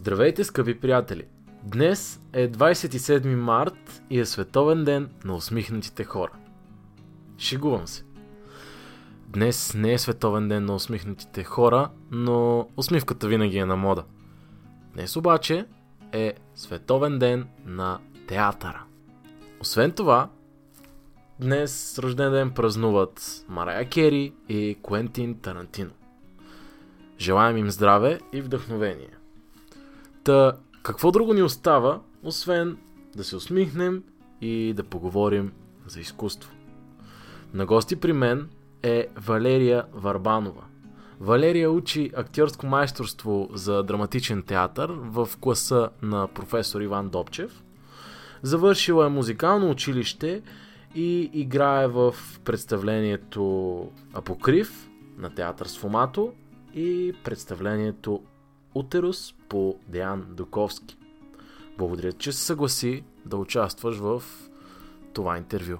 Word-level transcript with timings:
Здравейте, 0.00 0.44
скъпи 0.44 0.80
приятели! 0.80 1.24
Днес 1.64 2.20
е 2.32 2.48
27 2.48 3.34
март 3.34 4.02
и 4.10 4.20
е 4.20 4.26
световен 4.26 4.84
ден 4.84 5.10
на 5.24 5.34
усмихнатите 5.36 6.04
хора. 6.04 6.32
Шегувам 7.38 7.86
се. 7.86 8.04
Днес 9.28 9.74
не 9.74 9.92
е 9.92 9.98
световен 9.98 10.48
ден 10.48 10.64
на 10.64 10.74
усмихнатите 10.74 11.44
хора, 11.44 11.90
но 12.10 12.68
усмивката 12.76 13.28
винаги 13.28 13.58
е 13.58 13.66
на 13.66 13.76
мода. 13.76 14.04
Днес 14.94 15.16
обаче 15.16 15.66
е 16.12 16.34
световен 16.54 17.18
ден 17.18 17.48
на 17.66 17.98
театъра. 18.26 18.82
Освен 19.60 19.92
това, 19.92 20.28
днес 21.40 21.98
рожден 21.98 22.32
ден 22.32 22.50
празнуват 22.50 23.44
Марая 23.48 23.88
Кери 23.88 24.32
и 24.48 24.78
Куентин 24.82 25.40
Тарантино. 25.40 25.92
Желаем 27.18 27.56
им 27.56 27.70
здраве 27.70 28.20
и 28.32 28.40
вдъхновение. 28.40 29.19
Та, 30.24 30.56
какво 30.82 31.10
друго 31.10 31.34
ни 31.34 31.42
остава, 31.42 32.00
освен 32.22 32.78
да 33.16 33.24
се 33.24 33.36
усмихнем 33.36 34.04
и 34.40 34.72
да 34.76 34.84
поговорим 34.84 35.52
за 35.86 36.00
изкуство? 36.00 36.50
На 37.54 37.66
гости 37.66 37.96
при 37.96 38.12
мен 38.12 38.48
е 38.82 39.06
Валерия 39.16 39.84
Варбанова. 39.92 40.62
Валерия 41.20 41.70
учи 41.70 42.10
актьорско 42.16 42.66
майсторство 42.66 43.48
за 43.52 43.82
драматичен 43.82 44.42
театър 44.42 44.90
в 44.90 45.28
класа 45.40 45.88
на 46.02 46.28
професор 46.28 46.80
Иван 46.80 47.08
Добчев. 47.08 47.62
Завършила 48.42 49.06
е 49.06 49.08
музикално 49.08 49.70
училище 49.70 50.42
и 50.94 51.30
играе 51.32 51.86
в 51.88 52.14
представлението 52.44 53.88
Апокрив 54.14 54.88
на 55.18 55.34
театър 55.34 55.66
Сфомато 55.66 56.32
и 56.74 57.12
представлението 57.24 58.22
Утерус 58.74 59.34
по 59.48 59.76
Деян 59.88 60.26
Доковски. 60.30 60.96
Благодаря, 61.78 62.12
че 62.12 62.32
се 62.32 62.44
съгласи 62.44 63.04
да 63.26 63.36
участваш 63.36 63.96
в 63.96 64.22
това 65.12 65.38
интервю. 65.38 65.76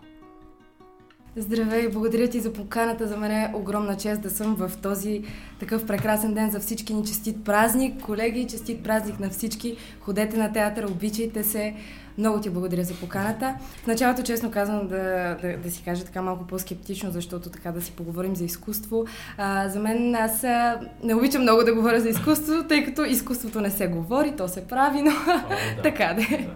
Здравей, 1.36 1.88
благодаря 1.88 2.28
ти 2.28 2.40
за 2.40 2.52
поканата. 2.52 3.06
За 3.06 3.16
мен 3.16 3.30
е 3.30 3.52
огромна 3.54 3.96
чест 3.96 4.22
да 4.22 4.30
съм 4.30 4.54
в 4.54 4.72
този 4.82 5.24
такъв 5.60 5.86
прекрасен 5.86 6.34
ден 6.34 6.50
за 6.50 6.60
всички 6.60 6.94
ни. 6.94 7.04
Честит 7.04 7.44
празник, 7.44 8.02
колеги, 8.02 8.46
честит 8.46 8.82
празник 8.82 9.20
на 9.20 9.30
всички. 9.30 9.76
Ходете 10.00 10.36
на 10.36 10.52
театър, 10.52 10.84
обичайте 10.84 11.44
се. 11.44 11.74
Много 12.20 12.40
ти 12.40 12.50
благодаря 12.50 12.84
за 12.84 12.94
поканата. 12.94 13.54
В 13.84 13.86
началото, 13.86 14.22
честно 14.22 14.50
казвам, 14.50 14.88
да, 14.88 15.36
да, 15.42 15.56
да 15.56 15.70
си 15.70 15.82
кажа 15.84 16.04
така 16.04 16.22
малко 16.22 16.46
по-скептично, 16.46 17.10
защото 17.10 17.50
така 17.50 17.72
да 17.72 17.82
си 17.82 17.92
поговорим 17.92 18.36
за 18.36 18.44
изкуство. 18.44 19.04
А, 19.38 19.68
за 19.68 19.80
мен 19.80 20.14
аз 20.14 20.44
а, 20.44 20.80
не 21.04 21.14
обичам 21.14 21.42
много 21.42 21.64
да 21.64 21.74
говоря 21.74 22.00
за 22.00 22.08
изкуство, 22.08 22.64
тъй 22.68 22.84
като 22.84 23.04
изкуството 23.04 23.60
не 23.60 23.70
се 23.70 23.86
говори, 23.86 24.36
то 24.36 24.48
се 24.48 24.66
прави, 24.66 25.02
но 25.02 25.10
О, 25.10 25.48
да. 25.76 25.82
така 25.82 26.14
да 26.14 26.22
е. 26.22 26.48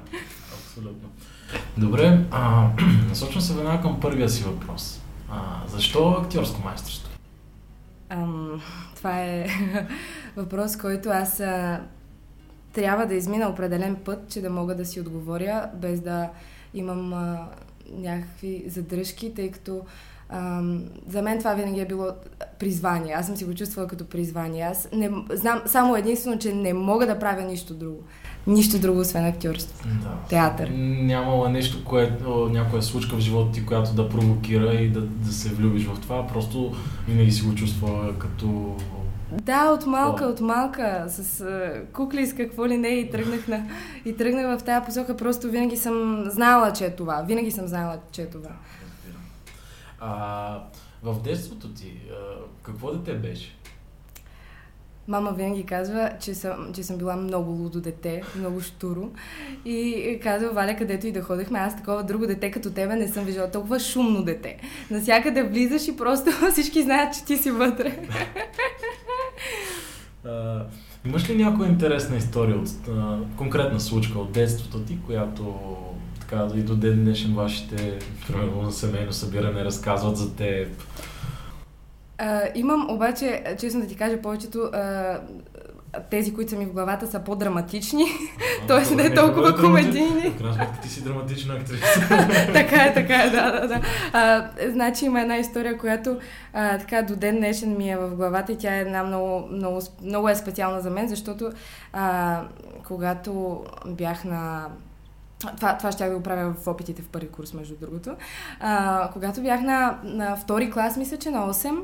абсолютно. 0.55 1.09
Добре, 1.77 2.21
а, 2.31 2.69
насочвам 3.09 3.43
се 3.43 3.55
веднага 3.55 3.83
към 3.83 4.01
първия 4.01 4.29
си 4.29 4.45
въпрос. 4.45 5.01
А, 5.31 5.37
защо 5.69 6.09
актьорско 6.11 6.61
майсторство? 6.65 7.11
Ам, 8.09 8.61
това 8.97 9.21
е 9.21 9.47
въпрос, 10.37 10.77
който 10.77 11.09
аз 11.09 11.41
а, 11.41 11.81
трябва 12.75 13.07
да 13.07 13.15
измина 13.15 13.49
определен 13.49 13.97
път, 13.97 14.29
че 14.29 14.41
да 14.41 14.51
мога 14.51 14.75
да 14.75 14.85
си 14.85 15.01
отговоря, 15.01 15.71
без 15.75 16.01
да 16.01 16.31
имам 16.75 17.13
а, 17.13 17.49
някакви 17.99 18.65
задръжки, 18.67 19.35
тъй 19.35 19.51
като 19.51 19.81
а, 20.29 20.63
за 21.09 21.23
мен 21.23 21.39
това 21.39 21.55
винаги 21.55 21.81
е 21.81 21.87
било 21.87 22.07
призвание. 22.59 23.15
Аз 23.15 23.27
съм 23.27 23.37
си 23.37 23.45
го 23.45 23.55
чувствала 23.55 23.89
като 23.89 24.05
призвание. 24.05 24.63
Аз 24.63 24.89
не, 24.93 25.11
знам 25.33 25.63
само 25.67 25.97
единствено, 25.97 26.39
че 26.39 26.55
не 26.55 26.75
мога 26.75 27.07
да 27.07 27.19
правя 27.19 27.43
нищо 27.43 27.75
друго. 27.75 28.03
Нищо 28.47 28.79
друго, 28.79 29.01
освен 29.01 29.25
актьорство. 29.25 29.89
Да. 30.03 30.17
Театър. 30.29 30.71
Нямало 30.79 31.49
нещо, 31.49 31.85
което, 31.85 32.49
някоя 32.53 32.83
случка 32.83 33.17
в 33.17 33.21
живота 33.21 33.53
ти, 33.53 33.67
която 33.67 33.95
да 33.95 34.09
провокира 34.09 34.75
и 34.75 34.91
да, 34.91 35.01
да 35.01 35.33
се 35.33 35.49
влюбиш 35.49 35.87
в 35.87 36.01
това. 36.01 36.27
Просто 36.27 36.73
винаги 37.09 37.33
си 37.33 37.47
го 37.47 37.55
чувствала 37.55 38.19
като 38.19 38.77
да, 39.43 39.71
от 39.71 39.87
малка, 39.87 40.25
от 40.25 40.41
малка, 40.41 41.05
с 41.09 41.45
uh, 41.45 41.93
кукли, 41.93 42.27
с 42.27 42.35
какво 42.35 42.67
ли 42.67 42.77
не 42.77 42.89
и 42.89 43.11
тръгнах, 43.11 43.49
на, 43.49 43.67
и 44.05 44.17
тръгнах 44.17 44.59
в 44.59 44.65
тази 44.65 44.87
посока. 44.87 45.17
Просто 45.17 45.51
винаги 45.51 45.77
съм 45.77 46.25
знала, 46.27 46.73
че 46.73 46.85
е 46.85 46.97
това. 46.97 47.25
Винаги 47.29 47.51
съм 47.51 47.67
знала, 47.67 47.99
че 48.13 48.23
е 48.23 48.27
това. 48.27 48.51
А, 50.01 50.61
в 51.03 51.23
детството 51.23 51.69
ти, 51.69 52.01
какво 52.63 52.93
дете 52.93 53.15
беше? 53.15 53.57
Мама 55.09 55.33
винаги 55.33 55.65
казва, 55.65 56.11
че 56.21 56.35
съм, 56.35 56.73
че 56.75 56.83
съм 56.83 56.97
била 56.97 57.17
много 57.17 57.51
лудо 57.51 57.81
дете, 57.81 58.23
много 58.37 58.61
штуро. 58.61 59.11
И 59.65 60.19
казва, 60.23 60.51
Валя, 60.51 60.77
където 60.77 61.07
и 61.07 61.13
да 61.13 61.23
ходехме, 61.23 61.59
аз 61.59 61.77
такова 61.77 62.03
друго 62.03 62.27
дете 62.27 62.51
като 62.51 62.71
тебе 62.71 62.97
не 62.97 63.09
съм 63.09 63.25
виждала. 63.25 63.51
Толкова 63.51 63.81
шумно 63.81 64.23
дете. 64.23 64.59
Насякъде 64.91 65.43
влизаш 65.43 65.89
и 65.89 65.97
просто 65.97 66.31
всички 66.53 66.83
знаят, 66.83 67.15
че 67.15 67.25
ти 67.25 67.37
си 67.37 67.51
вътре. 67.51 67.99
Имаш 71.07 71.31
ли 71.31 71.45
някоя 71.45 71.69
интересна 71.69 72.17
история 72.17 72.57
от 72.57 72.69
а, 72.89 73.19
конкретна 73.37 73.81
случка 73.81 74.19
от 74.19 74.33
детството 74.33 74.81
ти, 74.81 74.99
която 75.07 75.57
така 76.21 76.49
и 76.55 76.63
до 76.63 76.77
ден 76.77 77.05
днешен 77.05 77.35
вашите, 77.35 77.99
примерно 78.27 78.63
на 78.63 78.73
семейно 78.73 79.13
събиране, 79.13 79.65
разказват 79.65 80.17
за 80.17 80.37
теб? 80.37 80.69
А, 82.19 82.43
имам 82.55 82.91
обаче, 82.91 83.45
честно 83.61 83.81
да 83.81 83.87
ти 83.87 83.97
кажа, 83.97 84.23
повечето 84.23 84.59
а, 84.59 85.21
тези, 86.11 86.35
които 86.35 86.51
са 86.51 86.57
ми 86.57 86.67
в 86.67 86.73
главата, 86.73 87.07
са 87.07 87.21
по-драматични, 87.21 88.05
т.е. 88.69 88.95
не 88.95 89.03
е 89.03 89.15
толкова 89.15 89.57
комедийни. 89.57 90.31
В 90.31 90.39
крайна 90.39 90.55
сметка 90.55 90.81
ти 90.83 90.89
си 90.89 91.05
драматична 91.05 91.55
актриса. 91.55 92.01
така 92.53 92.85
е, 92.85 92.95
така 92.95 93.23
е, 93.23 93.31
да, 93.31 93.61
да, 93.61 93.69
да. 93.69 93.81
А, 94.13 94.51
значи 94.69 95.05
има 95.05 95.21
една 95.21 95.37
история, 95.37 95.79
която 95.79 96.19
а, 96.53 96.79
така 96.79 97.03
до 97.03 97.17
ден 97.17 97.37
днешен 97.37 97.77
ми 97.77 97.91
е 97.91 97.97
в 97.97 98.17
главата 98.17 98.53
и 98.53 98.59
тя 98.59 98.77
е 98.77 98.81
една 98.81 99.03
много, 99.03 99.49
много, 99.51 99.81
много 100.03 100.29
е 100.29 100.35
специална 100.35 100.81
за 100.81 100.91
мен, 100.91 101.09
защото 101.09 101.53
а, 101.93 102.43
когато 102.87 103.65
бях 103.87 104.25
на 104.25 104.67
това, 105.57 105.77
това 105.79 105.93
ще 105.93 106.09
да 106.09 106.15
го 106.15 106.23
правя 106.23 106.55
в 106.55 106.69
опитите 106.69 107.03
в 107.03 107.09
първи 107.09 107.29
курс, 107.29 107.55
между 107.55 107.75
другото. 107.81 108.17
А, 108.61 109.11
когато 109.13 109.43
бях 109.43 109.61
на, 109.61 109.99
на 110.05 110.37
втори 110.37 110.71
клас, 110.71 110.97
мисля, 110.97 111.17
че 111.17 111.31
на 111.31 111.55
8, 111.55 111.79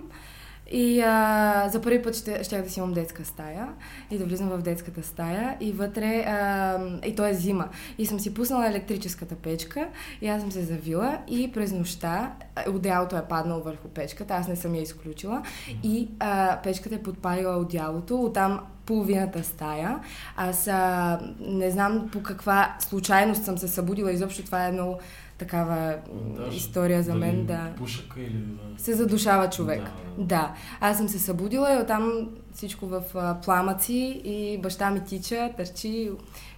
и 0.70 1.00
а, 1.00 1.68
за 1.68 1.80
първи 1.80 2.02
път 2.02 2.16
ще, 2.16 2.44
ще 2.44 2.62
да 2.62 2.70
си 2.70 2.78
имам 2.78 2.92
детска 2.92 3.24
стая 3.24 3.68
и 4.10 4.18
да 4.18 4.24
влизам 4.24 4.48
в 4.48 4.62
детската 4.62 5.02
стая 5.02 5.56
и 5.60 5.72
вътре, 5.72 6.24
а, 6.26 6.78
и 7.06 7.14
то 7.14 7.26
е 7.26 7.34
зима. 7.34 7.68
И 7.98 8.06
съм 8.06 8.20
си 8.20 8.34
пуснала 8.34 8.68
електрическата 8.68 9.34
печка 9.34 9.88
и 10.20 10.28
аз 10.28 10.40
съм 10.40 10.52
се 10.52 10.62
завила 10.62 11.18
и 11.28 11.52
през 11.52 11.72
нощта 11.72 12.32
одеялото 12.68 13.16
е 13.16 13.28
паднало 13.28 13.62
върху 13.62 13.88
печката, 13.88 14.34
аз 14.34 14.48
не 14.48 14.56
съм 14.56 14.74
я 14.74 14.82
изключила 14.82 15.42
и 15.82 16.08
а, 16.18 16.58
печката 16.62 16.94
е 16.94 17.02
подпалила 17.02 17.56
одеялото, 17.56 18.22
оттам 18.22 18.60
половината 18.86 19.44
стая. 19.44 19.98
Аз 20.36 20.68
а, 20.68 21.18
не 21.40 21.70
знам 21.70 22.08
по 22.12 22.22
каква 22.22 22.76
случайност 22.78 23.44
съм 23.44 23.58
се 23.58 23.68
събудила. 23.68 24.12
Изобщо 24.12 24.44
това 24.44 24.66
е 24.66 24.72
много 24.72 24.98
такава 25.40 25.96
Да, 26.14 26.54
история 26.54 27.02
за 27.02 27.14
мен. 27.14 27.46
Да. 27.46 27.72
Пушъка 27.76 28.20
или 28.20 28.38
да... 28.38 28.82
Се 28.82 28.94
задушава 28.94 29.50
човек. 29.50 29.82
Да. 30.18 30.24
Да. 30.24 30.52
Аз 30.80 30.96
съм 30.96 31.08
се 31.08 31.18
събудила 31.18 31.74
и 31.74 31.82
оттам 31.82 32.12
всичко 32.54 32.86
в 32.86 33.02
а, 33.14 33.40
пламъци 33.40 33.92
и 34.24 34.60
баща 34.62 34.90
ми 34.90 35.04
тича, 35.04 35.50
търчи. 35.56 36.10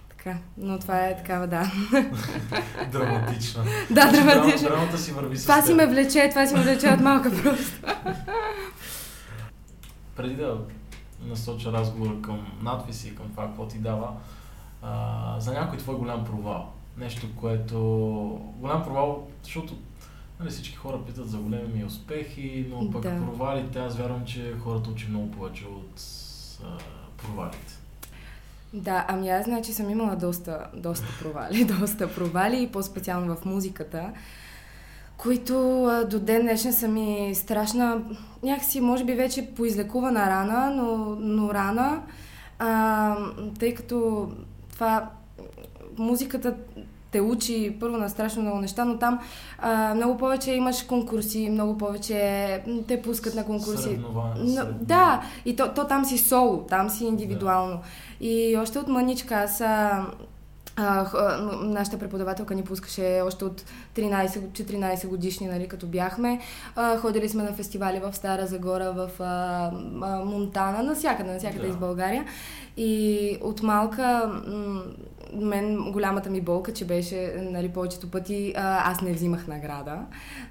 Така. 0.09 0.37
Но 0.57 0.79
това 0.79 0.99
е 0.99 1.17
такава, 1.17 1.47
да. 1.47 1.71
Драматична. 2.91 3.63
да, 3.91 4.01
Значи, 4.01 4.23
драматично. 4.23 4.67
драм- 4.69 4.71
Драмата 4.71 4.97
си 4.97 5.11
върви 5.11 5.37
с 5.37 5.41
Това 5.41 5.61
си 5.61 5.73
ме 5.73 5.87
влече, 5.87 6.27
това 6.29 6.47
си 6.47 6.55
ме 6.55 6.61
влече 6.61 6.89
от 6.89 6.99
малка 6.99 7.31
просто. 7.33 7.81
Преди 10.15 10.35
да 10.35 10.57
насоча 11.21 11.71
разговора 11.71 12.21
към 12.21 12.47
надписи 12.61 13.07
и 13.07 13.15
към 13.15 13.25
това, 13.27 13.45
какво 13.45 13.65
ти 13.65 13.77
дава, 13.77 14.07
а, 14.81 15.35
за 15.39 15.53
някой 15.53 15.77
твой 15.77 15.95
голям 15.95 16.25
провал. 16.25 16.69
Нещо, 16.97 17.27
което... 17.39 17.77
Голям 18.57 18.83
провал, 18.83 19.27
защото 19.43 19.73
нали, 20.39 20.49
всички 20.49 20.75
хора 20.75 20.99
питат 21.07 21.29
за 21.29 21.37
големи 21.37 21.73
ми 21.73 21.85
успехи, 21.85 22.65
но 22.69 22.91
пък 22.91 23.01
Да. 23.01 23.17
провалите, 23.17 23.79
аз 23.79 23.97
вярвам, 23.97 24.25
че 24.25 24.53
хората 24.63 24.89
учи 24.89 25.07
много 25.09 25.31
повече 25.31 25.65
от 25.65 26.01
а, 26.63 26.77
провалите. 27.17 27.79
Да, 28.73 29.05
ами 29.07 29.29
аз 29.29 29.45
значи 29.45 29.73
съм 29.73 29.89
имала 29.89 30.15
доста, 30.15 30.67
доста 30.75 31.07
провали, 31.21 31.65
доста 31.79 32.15
провали 32.15 32.63
и 32.63 32.67
по-специално 32.71 33.35
в 33.35 33.45
музиката, 33.45 34.09
които 35.17 35.85
а, 35.85 36.05
до 36.05 36.19
ден 36.19 36.41
днешен 36.41 36.73
са 36.73 36.87
ми 36.87 37.31
страшна, 37.35 38.01
някакси 38.43 38.81
може 38.81 39.05
би 39.05 39.13
вече 39.13 39.53
поизлекувана 39.55 40.29
рана, 40.29 40.71
но, 40.75 41.15
но 41.19 41.53
рана, 41.53 42.01
а, 42.59 43.15
тъй 43.59 43.73
като 43.73 44.29
това 44.73 45.09
музиката 45.97 46.55
те 47.11 47.21
учи 47.21 47.77
първо 47.79 47.97
на 47.97 48.09
страшно 48.09 48.41
много 48.41 48.57
неща, 48.57 48.85
но 48.85 48.97
там 48.97 49.19
а, 49.59 49.95
много 49.95 50.17
повече 50.17 50.51
имаш 50.51 50.83
конкурси, 50.83 51.49
много 51.49 51.77
повече 51.77 52.61
те 52.87 53.01
пускат 53.01 53.35
на 53.35 53.45
конкурси. 53.45 53.99
Но, 54.37 54.61
да, 54.81 55.21
и 55.45 55.55
то, 55.55 55.73
то 55.75 55.87
там 55.87 56.05
си 56.05 56.17
соло, 56.17 56.57
там 56.69 56.89
си 56.89 57.05
индивидуално. 57.05 57.79
И 58.21 58.57
още 58.57 58.79
от 58.79 58.87
мъничка 58.87 59.35
аз 59.35 59.61
а, 59.61 60.05
а, 60.75 61.37
нашата 61.63 61.99
преподавателка 61.99 62.55
ни 62.55 62.63
пускаше 62.63 63.21
още 63.25 63.45
от 63.45 63.63
13-14 63.95 65.07
годишни, 65.07 65.47
нали, 65.47 65.67
като 65.67 65.87
бяхме. 65.87 66.39
А, 66.75 66.97
ходили 66.97 67.29
сме 67.29 67.43
на 67.43 67.53
фестивали 67.53 67.99
в 67.99 68.13
Стара 68.15 68.47
Загора, 68.47 68.91
в 68.91 69.09
а, 69.19 69.71
а, 70.01 70.25
Монтана, 70.25 70.83
навсякъде, 70.83 71.31
навсякъде 71.31 71.61
Да. 71.63 71.67
из 71.67 71.75
България. 71.75 72.25
И 72.77 73.37
от 73.41 73.63
малка 73.63 74.31
м- 74.47 74.81
мен 75.41 75.91
голямата 75.91 76.29
ми 76.29 76.41
болка, 76.41 76.73
че 76.73 76.85
беше, 76.85 77.33
нали, 77.37 77.69
повечето 77.69 78.11
пъти 78.11 78.53
а, 78.57 78.91
аз 78.91 79.01
не 79.01 79.13
взимах 79.13 79.47
награда, 79.47 79.99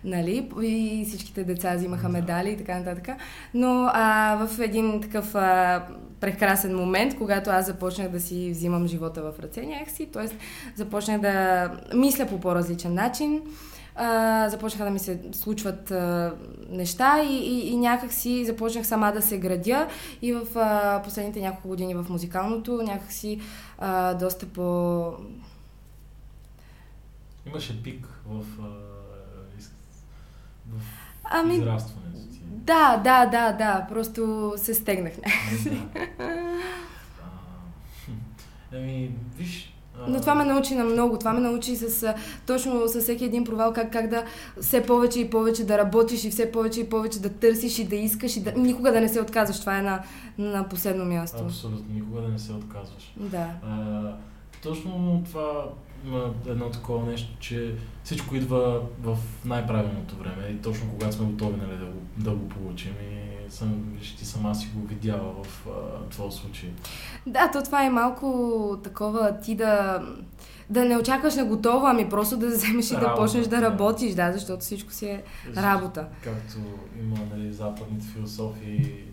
нали, 0.05 0.51
и 0.63 1.05
всичките 1.09 1.45
деца 1.45 1.75
взимаха 1.77 2.03
Да. 2.03 2.09
медали 2.09 2.51
и 2.51 2.57
така 2.57 2.79
нататък. 2.79 3.09
Но 3.55 3.91
а, 3.93 4.37
в 4.47 4.61
един 4.61 5.01
такъв 5.01 5.35
а, 5.35 5.83
прекрасен 6.21 6.77
момент, 6.77 7.17
когато 7.19 7.51
аз 7.51 7.67
започнах 7.67 8.09
да 8.09 8.21
си 8.21 8.51
взимам 8.51 8.87
живота 8.87 9.23
в 9.23 9.41
ръце 9.43 9.67
някакси, 9.67 10.07
т.е. 10.07 10.27
започнах 10.75 11.21
да 11.21 11.71
мисля 11.95 12.27
по 12.27 12.41
по-различен 12.41 12.95
начин, 12.95 13.41
а, 13.97 14.49
започнаха 14.49 14.85
да 14.85 14.91
ми 14.91 14.99
се 14.99 15.21
случват 15.33 15.91
а, 15.91 16.35
неща 16.69 17.23
и, 17.23 17.37
и, 17.37 17.69
и 17.69 17.77
някак 17.77 18.13
си 18.13 18.45
започнах 18.45 18.87
сама 18.87 19.13
да 19.13 19.23
се 19.23 19.39
градя 19.39 19.89
и 20.23 20.33
в 20.33 20.47
а, 20.57 21.03
последните 21.05 21.41
няколко 21.41 21.69
години 21.69 21.95
в 21.95 22.07
музикалното 22.09 22.83
някак 22.83 23.13
си 23.13 23.41
а, 23.79 24.15
доста 24.15 24.47
по... 24.47 25.13
Имаше 27.47 27.83
пик 27.83 28.09
в, 28.27 28.45
а, 28.63 28.67
в 30.71 30.83
Ами, 31.25 31.55
израстването 31.55 32.19
ти. 32.33 32.41
да, 32.45 32.97
да, 32.97 33.27
да, 33.27 33.53
да, 33.53 33.87
просто 33.89 34.53
се 34.57 34.75
стегнах. 34.75 35.13
Да. 35.15 35.23
А, 36.19 37.29
хм. 38.05 38.13
Еми, 38.77 39.11
виж... 39.37 39.72
Но 40.09 40.21
това 40.21 40.35
ме 40.35 40.45
научи 40.45 40.75
на 40.75 40.85
много. 40.85 41.19
Това 41.19 41.33
ме 41.33 41.41
научи 41.41 41.77
с, 41.77 42.15
точно 42.47 42.89
с 42.89 43.01
всеки 43.01 43.25
един 43.25 43.45
провал 43.45 43.73
как, 43.73 43.93
как 43.93 44.09
да 44.09 44.25
все 44.61 44.87
повече 44.87 45.21
и 45.21 45.31
повече 45.31 45.67
да 45.67 45.79
работиш 45.79 46.25
и 46.25 46.31
все 46.31 46.53
повече 46.53 46.81
и 46.81 46.89
повече 46.89 47.21
да 47.21 47.29
търсиш 47.29 47.79
и 47.79 47.85
да 47.85 47.97
искаш 47.97 48.37
и 48.37 48.41
да, 48.41 48.53
никога 48.53 48.93
да 48.93 49.01
не 49.01 49.09
се 49.09 49.21
отказваш. 49.21 49.61
Това 49.61 49.79
е 49.79 49.83
на, 49.83 50.03
на 50.39 50.69
последно 50.69 51.05
място. 51.05 51.43
Абсолютно, 51.45 51.95
никога 51.95 52.21
да 52.21 52.29
не 52.29 52.39
се 52.39 52.53
отказваш. 52.53 53.15
Да. 53.17 53.47
А, 53.67 54.13
точно 54.63 55.23
това 55.27 55.65
има 56.07 56.35
едно 56.47 56.71
такова 56.71 57.07
нещо, 57.07 57.37
че 57.41 57.75
всичко 58.05 58.37
идва 58.37 58.81
в 59.03 59.19
най-правилното 59.45 60.17
време 60.17 60.47
и 60.51 60.63
точно 60.63 60.91
когато 60.91 61.13
сме 61.15 61.27
готови 61.27 61.57
нали, 61.57 61.79
да, 61.79 61.87
го, 61.87 61.99
да 62.17 62.31
го 62.31 62.49
получим 62.49 62.93
и 63.13 63.23
съм, 63.53 63.85
виж, 63.99 64.17
ти 64.17 64.25
сама 64.25 64.55
си 64.55 64.69
го 64.75 64.87
видяла 64.87 65.35
в 65.43 65.67
а, 65.67 66.09
твоя 66.09 66.33
случай. 66.33 66.71
Да, 67.27 67.51
то 67.51 67.63
това 67.63 67.85
е 67.85 67.91
малко 67.91 68.81
такова 68.85 69.39
ти 69.39 69.55
да, 69.55 70.03
да 70.71 70.85
не 70.85 70.97
очакваш 70.97 71.35
на 71.35 71.45
готово, 71.45 71.87
ами 71.87 72.09
просто 72.09 72.37
да 72.37 72.47
вземеш 72.47 72.91
и 72.91 72.95
да 72.95 73.01
Работа, 73.01 73.23
почнеш 73.23 73.47
да 73.47 73.57
да. 73.57 73.63
работиш, 73.63 74.15
да, 74.15 74.33
защото 74.33 74.61
всичко 74.61 74.93
си 74.93 75.07
е 75.07 75.23
работа. 75.57 76.07
Както 76.25 76.59
има 77.01 77.17
нали, 77.37 77.53
западните 77.53 78.07
философии, 78.07 79.05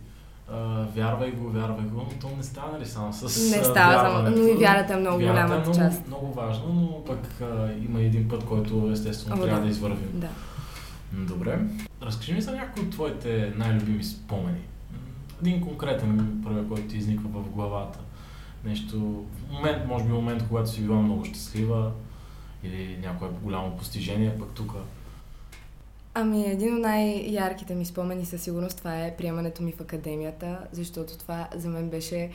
вярвай 0.95 1.31
го, 1.31 1.49
вярвай 1.49 1.85
го, 1.85 1.97
но 1.97 2.19
то 2.21 2.35
не 2.37 2.43
става 2.43 2.71
нали, 2.71 2.85
само 2.85 3.13
с 3.13 3.51
Не 3.57 3.63
става, 3.63 3.93
само, 3.93 4.37
но 4.37 4.47
и 4.47 4.53
вярата 4.53 4.93
е 4.93 4.97
много 4.97 5.19
Вярата 5.19 5.33
голямата 5.33 5.55
е 5.55 5.59
много, 5.59 5.77
част. 5.77 6.07
много 6.07 6.33
важно, 6.33 6.73
но 6.73 7.05
пък 7.05 7.41
а, 7.41 7.71
има 7.89 8.01
един 8.01 8.29
път, 8.29 8.45
който 8.45 8.89
естествено 8.93 9.35
О, 9.35 9.45
трябва 9.45 9.59
да. 9.59 9.65
да 9.65 9.71
извървим. 9.71 10.09
Да. 10.13 10.29
Добре. 11.13 11.59
Разкажи 12.01 12.33
ми 12.33 12.41
за 12.41 12.51
някои 12.51 12.83
от 12.83 12.89
твоите 12.89 13.53
най-любими 13.57 14.03
спомени. 14.03 14.59
Един 15.41 15.61
конкретен, 15.61 16.41
първия, 16.43 16.67
който 16.67 16.87
ти 16.87 16.97
изниква 16.97 17.29
в 17.29 17.49
главата. 17.49 17.99
Нещо, 18.65 19.25
момент, 19.51 19.87
може 19.87 20.05
би 20.05 20.11
момент, 20.11 20.43
когато 20.47 20.69
си 20.69 20.81
била 20.81 20.95
много 20.95 21.25
щастлива 21.25 21.91
или 22.63 22.97
някое 23.03 23.27
голямо 23.43 23.77
постижение, 23.77 24.35
пък 24.39 24.49
тук. 24.53 24.73
Ами, 26.13 26.45
един 26.45 26.75
от 26.75 26.81
най-ярките 26.81 27.75
ми 27.75 27.85
спомени 27.85 28.25
със 28.25 28.41
сигурност 28.41 28.77
това 28.77 29.05
е 29.05 29.15
приемането 29.17 29.63
ми 29.63 29.71
в 29.71 29.81
академията, 29.81 30.59
защото 30.71 31.17
това 31.17 31.47
за 31.55 31.69
мен 31.69 31.89
беше 31.89 32.29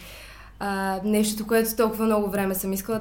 а, 0.59 1.01
нещото, 1.05 1.47
което 1.47 1.77
толкова 1.77 2.05
много 2.05 2.31
време 2.31 2.55
съм 2.55 2.73
искала 2.73 3.01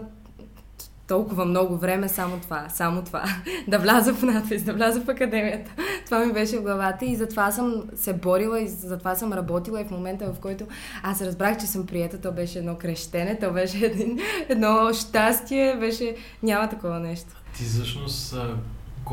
толкова 1.07 1.45
много 1.45 1.77
време 1.77 2.09
само 2.09 2.39
това, 2.39 2.69
само 2.69 3.01
това. 3.01 3.23
да 3.67 3.79
вляза 3.79 4.13
в 4.13 4.23
надпис, 4.23 4.63
да 4.63 4.73
вляза 4.73 5.01
в 5.01 5.09
академията. 5.09 5.71
Това 6.05 6.25
ми 6.25 6.33
беше 6.33 6.57
в 6.57 6.61
главата 6.61 7.05
и 7.05 7.15
затова 7.15 7.51
съм 7.51 7.83
се 7.95 8.13
борила 8.13 8.61
и 8.61 8.67
затова 8.67 9.15
съм 9.15 9.33
работила 9.33 9.81
и 9.81 9.85
в 9.85 9.91
момента, 9.91 10.33
в 10.33 10.39
който 10.39 10.65
аз 11.03 11.21
разбрах, 11.21 11.57
че 11.57 11.67
съм 11.67 11.85
приета, 11.85 12.21
то 12.21 12.31
беше 12.31 12.59
едно 12.59 12.75
крещене, 12.75 13.39
то 13.39 13.51
беше 13.51 13.85
един, 13.85 14.19
едно 14.49 14.93
щастие, 14.93 15.77
беше... 15.79 16.15
Няма 16.43 16.69
такова 16.69 16.99
нещо. 16.99 17.29
Ти 17.57 17.63
всъщност 17.63 18.35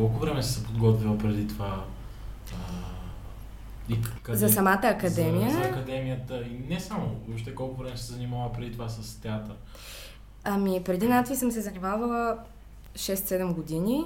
колко 0.01 0.19
време 0.19 0.43
си 0.43 0.53
се 0.53 0.65
подготвила 0.65 1.19
преди 1.19 1.49
това? 1.49 1.85
А, 2.53 3.93
и 3.93 3.99
къде? 4.23 4.39
За 4.39 4.49
самата 4.49 4.81
академия? 4.83 5.51
За, 5.51 5.57
за 5.57 5.65
академията 5.65 6.43
и 6.43 6.73
не 6.75 6.81
само, 6.81 7.17
въобще 7.29 7.55
колко 7.55 7.83
време 7.83 7.97
си 7.97 8.05
се 8.05 8.13
занимава 8.13 8.53
преди 8.53 8.73
това 8.73 8.89
с 8.89 9.21
театър? 9.21 9.55
Ами, 10.45 10.83
преди 10.85 11.09
надви 11.09 11.37
съм 11.37 11.51
се 11.51 11.61
занимавала 11.61 12.39
6-7 12.95 13.55
години 13.55 14.05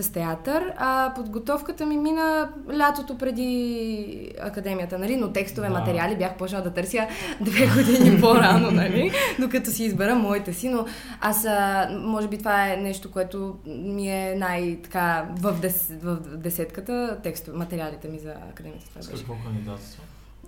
с 0.00 0.12
театър, 0.12 0.72
а 0.76 1.12
подготовката 1.14 1.86
ми 1.86 1.96
мина 1.96 2.48
лятото 2.78 3.18
преди 3.18 4.32
академията, 4.40 4.98
нали? 4.98 5.16
Но 5.16 5.32
текстове, 5.32 5.68
Да. 5.68 5.72
материали 5.72 6.16
бях 6.16 6.36
почнала 6.36 6.64
да 6.64 6.72
търся 6.72 7.06
две 7.40 7.66
години 7.66 8.20
по-рано, 8.20 8.70
нали? 8.70 9.10
Докато 9.38 9.70
си 9.70 9.84
избера 9.84 10.14
моите 10.14 10.52
си, 10.52 10.68
но 10.68 10.86
аз, 11.20 11.44
а, 11.44 11.88
може 12.02 12.28
би 12.28 12.38
това 12.38 12.72
е 12.72 12.76
нещо, 12.76 13.10
което 13.10 13.56
ми 13.66 14.08
е 14.08 14.34
най-така 14.38 15.28
в, 15.40 15.60
дес, 15.60 15.92
в 16.02 16.16
десетката, 16.36 17.18
текстове, 17.22 17.58
материалите 17.58 18.08
ми 18.08 18.18
за 18.18 18.30
академията. 18.52 18.86
Това 18.88 19.02
С 19.02 19.08
какво 19.08 19.34
кандидатство? 19.44 20.02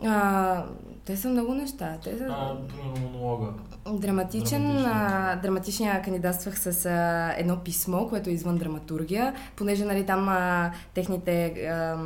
А, 0.05 0.65
те 1.05 1.17
са 1.17 1.29
много 1.29 1.55
неща. 1.55 1.99
Те 2.05 2.19
са... 2.19 2.25
А, 2.25 2.57
примерно 2.69 3.11
монолога. 3.13 3.47
Драматичен, 3.93 4.63
Драматичен. 4.63 4.93
а, 4.93 5.37
драматичния 5.37 6.03
кандидатствах 6.03 6.59
с 6.59 6.87
а, 6.87 6.91
едно 7.37 7.57
писмо, 7.57 8.07
което 8.09 8.31
е 8.31 8.33
извън 8.33 8.59
драматургия, 8.59 9.35
понеже 9.57 9.85
нали, 9.85 10.07
там 10.07 10.29
а, 10.29 10.71
техните 10.95 11.45
а, 11.47 11.97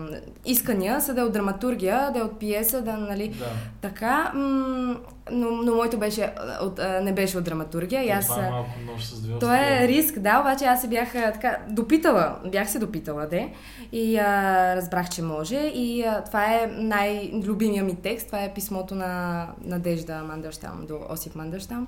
искания 0.45 1.00
са 1.00 1.14
да 1.14 1.21
е 1.21 1.25
от 1.25 1.33
драматургия, 1.33 2.11
да 2.12 2.18
е 2.18 2.23
от 2.23 2.38
пиеса, 2.38 2.83
да 2.83 2.92
нали, 2.92 3.28
Да. 3.28 3.47
така. 3.80 4.33
М- 4.35 4.97
но, 5.30 5.50
но 5.50 5.75
моето 5.75 5.99
беше, 5.99 6.32
от, 6.62 6.78
а, 6.78 7.00
не 7.00 7.12
беше 7.12 7.38
от 7.38 7.44
драматургия. 7.44 8.04
И 8.04 8.08
То 8.08 8.12
аз, 8.12 8.26
това 8.26 8.47
е 8.47 8.50
малко 8.50 8.70
нож 8.87 9.04
с 9.04 9.20
две 9.20 9.38
то 9.38 9.52
е 9.52 9.88
риск, 9.88 10.18
да, 10.18 10.40
обаче 10.40 10.64
аз 10.64 10.80
се 10.80 10.88
бях 10.88 11.14
а, 11.14 11.32
така 11.32 11.58
допитала, 11.68 12.38
бях 12.47 12.70
се 12.70 12.78
допитала, 12.78 13.26
де, 13.26 13.52
и 13.92 14.18
а, 14.18 14.76
разбрах, 14.76 15.08
че 15.08 15.23
може. 15.23 15.56
И 15.56 16.02
а, 16.02 16.25
това 16.25 16.54
е 16.54 16.66
най-любимия 16.73 17.85
ми 17.85 17.97
текст, 17.97 18.26
това 18.26 18.42
е 18.42 18.54
писмото 18.54 18.94
на 18.94 19.47
Надежда 19.64 20.25
Мандърштам 20.25 20.87
до 20.88 21.00
Осип 21.11 21.35
Мандърштам, 21.35 21.87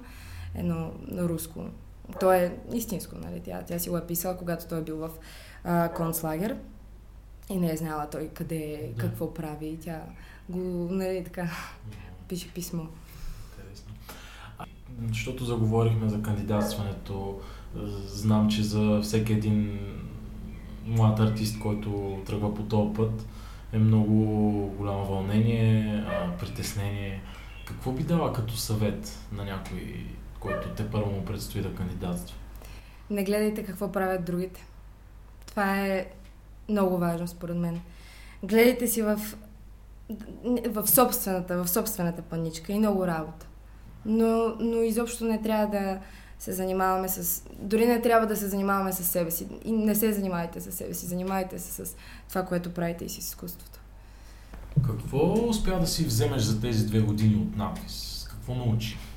едно 0.54 0.90
на 1.08 1.22
руско. 1.22 1.64
То 2.20 2.32
е 2.32 2.56
истинско, 2.72 3.16
нали? 3.24 3.40
Тя, 3.40 3.62
тя 3.66 3.78
си 3.78 3.90
го 3.90 3.96
е 3.96 4.06
писала, 4.06 4.36
когато 4.36 4.66
той 4.66 4.78
е 4.78 4.82
бил 4.82 4.96
в 4.96 5.10
а, 5.64 5.88
концлагер 5.88 6.56
и 7.50 7.56
не 7.56 7.72
е 7.72 7.76
знала 7.76 8.10
той 8.10 8.28
къде 8.28 8.56
е, 8.56 8.92
Да. 8.96 9.00
какво 9.02 9.34
прави. 9.34 9.66
И 9.66 9.78
тя 9.78 10.00
го, 10.48 10.58
нали, 10.90 11.24
така, 11.24 11.48
пише 12.28 12.48
писмо. 12.54 12.82
Защото 15.08 15.44
заговорихме 15.44 16.08
за 16.08 16.22
кандидатстването, 16.22 17.40
знам, 18.06 18.50
че 18.50 18.62
за 18.62 19.00
всеки 19.02 19.32
един 19.32 19.78
млад 20.86 21.20
артист, 21.20 21.58
който 21.58 22.20
тръгва 22.26 22.54
по 22.54 22.62
този 22.62 22.94
път, 22.94 23.26
е 23.72 23.78
много 23.78 24.14
голямо 24.76 25.04
вълнение, 25.04 26.04
притеснение. 26.40 27.22
Какво 27.66 27.92
би 27.92 28.02
дала 28.02 28.32
като 28.32 28.56
съвет 28.56 29.18
на 29.32 29.44
някой, 29.44 30.06
който 30.40 30.68
те 30.68 30.90
първо 30.90 31.10
му 31.10 31.24
предстои 31.24 31.62
да 31.62 31.74
кандидатства? 31.74 32.36
Не 33.10 33.24
гледайте 33.24 33.64
какво 33.64 33.92
правят 33.92 34.24
другите. 34.24 34.66
Това 35.46 35.86
е 35.86 36.06
много 36.68 36.98
важно, 36.98 37.28
според 37.28 37.56
мен. 37.56 37.80
Гледайте 38.42 38.86
си 38.86 39.02
в, 39.02 39.20
в 40.66 40.86
собствената, 40.86 41.64
в 41.64 41.68
собствената 41.68 42.22
паничка 42.22 42.72
и 42.72 42.78
много 42.78 43.06
работа. 43.06 43.46
Но, 44.06 44.54
но 44.60 44.82
изобщо 44.82 45.24
не 45.24 45.42
трябва 45.42 45.66
да 45.66 45.98
се 46.38 46.52
занимаваме 46.52 47.08
с... 47.08 47.42
Дори 47.58 47.86
не 47.86 48.02
трябва 48.02 48.26
да 48.26 48.36
се 48.36 48.48
занимаваме 48.48 48.92
с 48.92 49.04
себе 49.04 49.30
си. 49.30 49.46
И 49.64 49.72
не 49.72 49.94
се 49.94 50.12
занимавайте 50.12 50.60
с 50.60 50.72
себе 50.72 50.94
си. 50.94 51.06
Занимавайте 51.06 51.58
се 51.58 51.84
с 51.86 51.96
това, 52.28 52.44
което 52.44 52.74
правите 52.74 53.04
и 53.04 53.08
с 53.08 53.18
изкуството. 53.18 53.80
Какво 54.86 55.48
успя 55.48 55.80
да 55.80 55.86
си 55.86 56.04
вземеш 56.04 56.42
за 56.42 56.60
тези 56.60 56.86
две 56.86 57.00
години 57.00 57.36
от 57.36 57.56
надпис? 57.56 58.26
Какво 58.30 58.54
научи? 58.54 58.98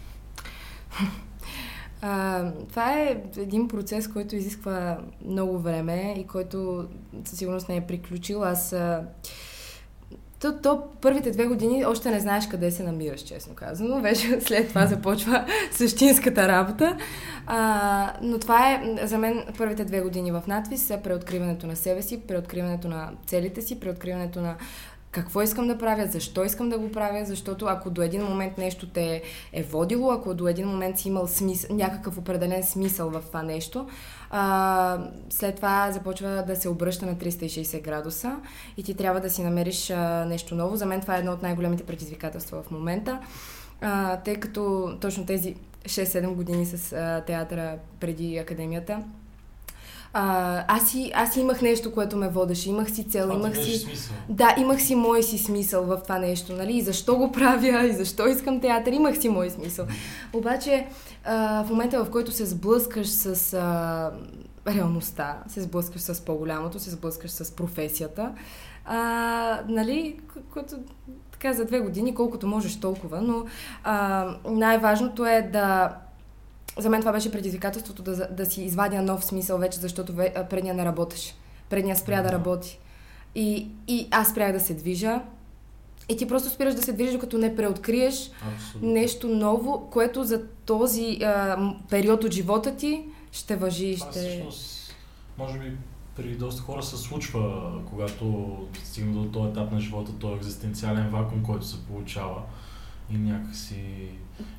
А, 2.05 2.51
това 2.69 2.99
е 2.99 3.23
един 3.37 3.67
процес, 3.67 4.07
който 4.07 4.35
изисква 4.35 4.97
много 5.25 5.59
време 5.59 6.15
и 6.17 6.27
който 6.27 6.87
със 7.25 7.39
сигурност 7.39 7.69
не 7.69 7.75
е 7.75 7.87
приключил. 7.87 8.43
Аз. 8.43 8.73
А, 8.73 9.07
то, 10.43 10.61
то 10.61 10.83
първите 11.01 11.31
две 11.31 11.45
години 11.45 11.85
още 11.85 12.11
не 12.11 12.19
знаеш 12.19 12.47
къде 12.47 12.71
се 12.71 12.83
намираш, 12.83 13.21
честно 13.21 13.55
казано. 13.55 14.01
Вече 14.01 14.41
след 14.41 14.67
това 14.69 14.85
започва 14.85 15.45
същинската 15.71 16.47
работа. 16.47 16.97
А, 17.47 18.13
но 18.21 18.39
това 18.39 18.71
е, 18.71 19.07
за 19.07 19.17
мен, 19.17 19.43
първите 19.57 19.85
две 19.85 20.01
години 20.01 20.31
в 20.31 20.43
надвис 20.47 20.83
са 20.83 20.97
преоткриването 21.03 21.67
на 21.67 21.75
себе 21.75 22.01
си, 22.01 22.21
преоткриването 22.27 22.87
на 22.87 23.11
целите 23.25 23.61
си, 23.61 23.79
преоткриването 23.79 24.41
на 24.41 24.55
какво 25.13 25.41
искам 25.41 25.67
да 25.67 25.77
правя, 25.77 26.07
защо 26.07 26.43
искам 26.43 26.69
да 26.69 26.79
го 26.79 26.91
правя, 26.91 27.25
защото 27.25 27.65
ако 27.65 27.89
до 27.89 28.01
един 28.01 28.23
момент 28.23 28.57
нещо 28.57 28.89
те 28.89 29.21
е 29.53 29.63
водило, 29.63 30.11
ако 30.11 30.33
до 30.33 30.47
един 30.47 30.67
момент 30.67 30.97
си 30.97 31.07
имал 31.07 31.27
смисъл, 31.27 31.75
някакъв 31.75 32.17
определен 32.17 32.63
смисъл 32.63 33.09
в 33.09 33.21
това 33.27 33.43
нещо, 33.43 33.87
а, 34.29 34.97
след 35.29 35.55
това 35.55 35.91
започва 35.91 36.43
да 36.47 36.55
се 36.55 36.69
обръща 36.69 37.05
на 37.05 37.15
360 37.15 37.81
градуса 37.81 38.35
и 38.77 38.83
ти 38.83 38.93
трябва 38.93 39.19
да 39.19 39.29
си 39.29 39.43
намериш 39.43 39.89
а, 39.89 40.25
нещо 40.25 40.55
ново. 40.55 40.75
За 40.75 40.85
мен 40.85 41.01
това 41.01 41.15
е 41.15 41.19
едно 41.19 41.31
от 41.31 41.41
най-големите 41.41 41.83
предизвикателства 41.83 42.63
в 42.63 42.71
момента, 42.71 43.19
а, 43.81 44.17
тъй 44.17 44.35
като 44.35 44.93
точно 45.01 45.25
тези 45.25 45.55
6-7 45.85 46.33
години 46.33 46.65
с 46.65 46.93
а, 46.93 47.23
театъра 47.25 47.77
преди 47.99 48.37
академията, 48.37 49.03
а, 50.13 50.63
аз, 50.67 50.89
си, 50.89 51.11
аз 51.15 51.35
имах 51.35 51.61
нещо, 51.61 51.91
което 51.91 52.17
ме 52.17 52.29
водеше, 52.29 52.69
имах 52.69 52.91
си 52.91 53.03
цел, 53.03 53.29
Това 53.29 53.35
имах 53.35 53.57
си... 53.57 53.77
смисъл. 53.77 54.15
Да, 54.29 54.55
имах 54.57 54.81
си 54.81 54.95
мой 54.95 55.23
си 55.23 55.37
смисъл 55.37 55.83
в 55.83 55.99
това 56.03 56.19
нещо, 56.19 56.53
нали? 56.53 56.77
И 56.77 56.81
защо 56.81 57.17
го 57.17 57.31
правя, 57.31 57.85
и 57.85 57.93
защо 57.93 58.27
искам 58.27 58.61
театър, 58.61 58.91
имах 58.91 59.17
си 59.17 59.29
мой 59.29 59.49
смисъл. 59.49 59.85
Обаче, 60.33 60.87
а, 61.23 61.63
в 61.63 61.69
момента, 61.69 62.03
в 62.03 62.09
който 62.09 62.31
се 62.31 62.45
сблъскаш 62.45 63.07
с 63.07 63.53
а, 63.53 64.11
реалността, 64.67 65.37
се 65.47 65.61
сблъскаш 65.61 66.01
с 66.01 66.25
по-голямото, 66.25 66.79
се 66.79 66.89
сблъскаш 66.91 67.31
с 67.31 67.55
професията, 67.55 68.31
а, 68.85 69.59
нали, 69.67 70.19
което 70.53 70.75
така 71.31 71.53
за 71.53 71.65
две 71.65 71.79
години, 71.79 72.15
колкото 72.15 72.47
можеш 72.47 72.79
толкова, 72.79 73.21
но 73.21 73.45
а, 73.83 74.27
най-важното 74.45 75.25
е 75.25 75.49
да 75.53 75.95
за 76.77 76.89
мен 76.89 76.99
това 76.99 77.11
беше 77.11 77.31
предизвикателството 77.31 78.03
да, 78.03 78.27
да 78.31 78.45
си 78.45 78.63
извадя 78.63 79.01
нов 79.01 79.25
смисъл 79.25 79.57
вече, 79.57 79.79
защото 79.79 80.13
ве, 80.13 80.33
предния 80.49 80.73
не 80.73 80.85
работеше. 80.85 81.35
Предния 81.69 81.95
спря 81.95 82.21
да 82.21 82.31
работи. 82.31 82.79
И, 83.35 83.67
и 83.87 84.07
аз 84.11 84.29
спрях 84.29 84.53
да 84.53 84.59
се 84.59 84.73
движа. 84.73 85.21
И 86.09 86.17
ти 86.17 86.27
просто 86.27 86.49
спираш 86.49 86.75
да 86.75 86.81
се 86.81 86.93
движиш, 86.93 87.13
докато 87.13 87.37
не 87.37 87.55
преоткриеш 87.55 88.31
Абсолютно. 88.55 88.89
нещо 88.89 89.27
ново, 89.27 89.87
което 89.91 90.23
за 90.23 90.47
този 90.65 91.19
а, 91.23 91.57
период 91.89 92.23
от 92.23 92.33
живота 92.33 92.75
ти 92.75 93.05
ще 93.31 93.55
въжи 93.55 93.85
и 93.85 93.97
ще... 93.97 94.09
всъщност, 94.09 94.95
може 95.37 95.59
би 95.59 95.71
при 96.15 96.35
доста 96.35 96.61
хора 96.61 96.83
се 96.83 96.97
случва, 96.97 97.71
когато 97.89 98.57
стигна 98.83 99.23
до 99.23 99.31
този 99.31 99.49
етап 99.49 99.71
на 99.71 99.79
живота, 99.79 100.11
този 100.11 100.33
екзистенциален 100.33 101.09
вакуум, 101.09 101.43
който 101.43 101.65
се 101.65 101.85
получава 101.85 102.41
и 103.09 103.17
някакси 103.17 104.09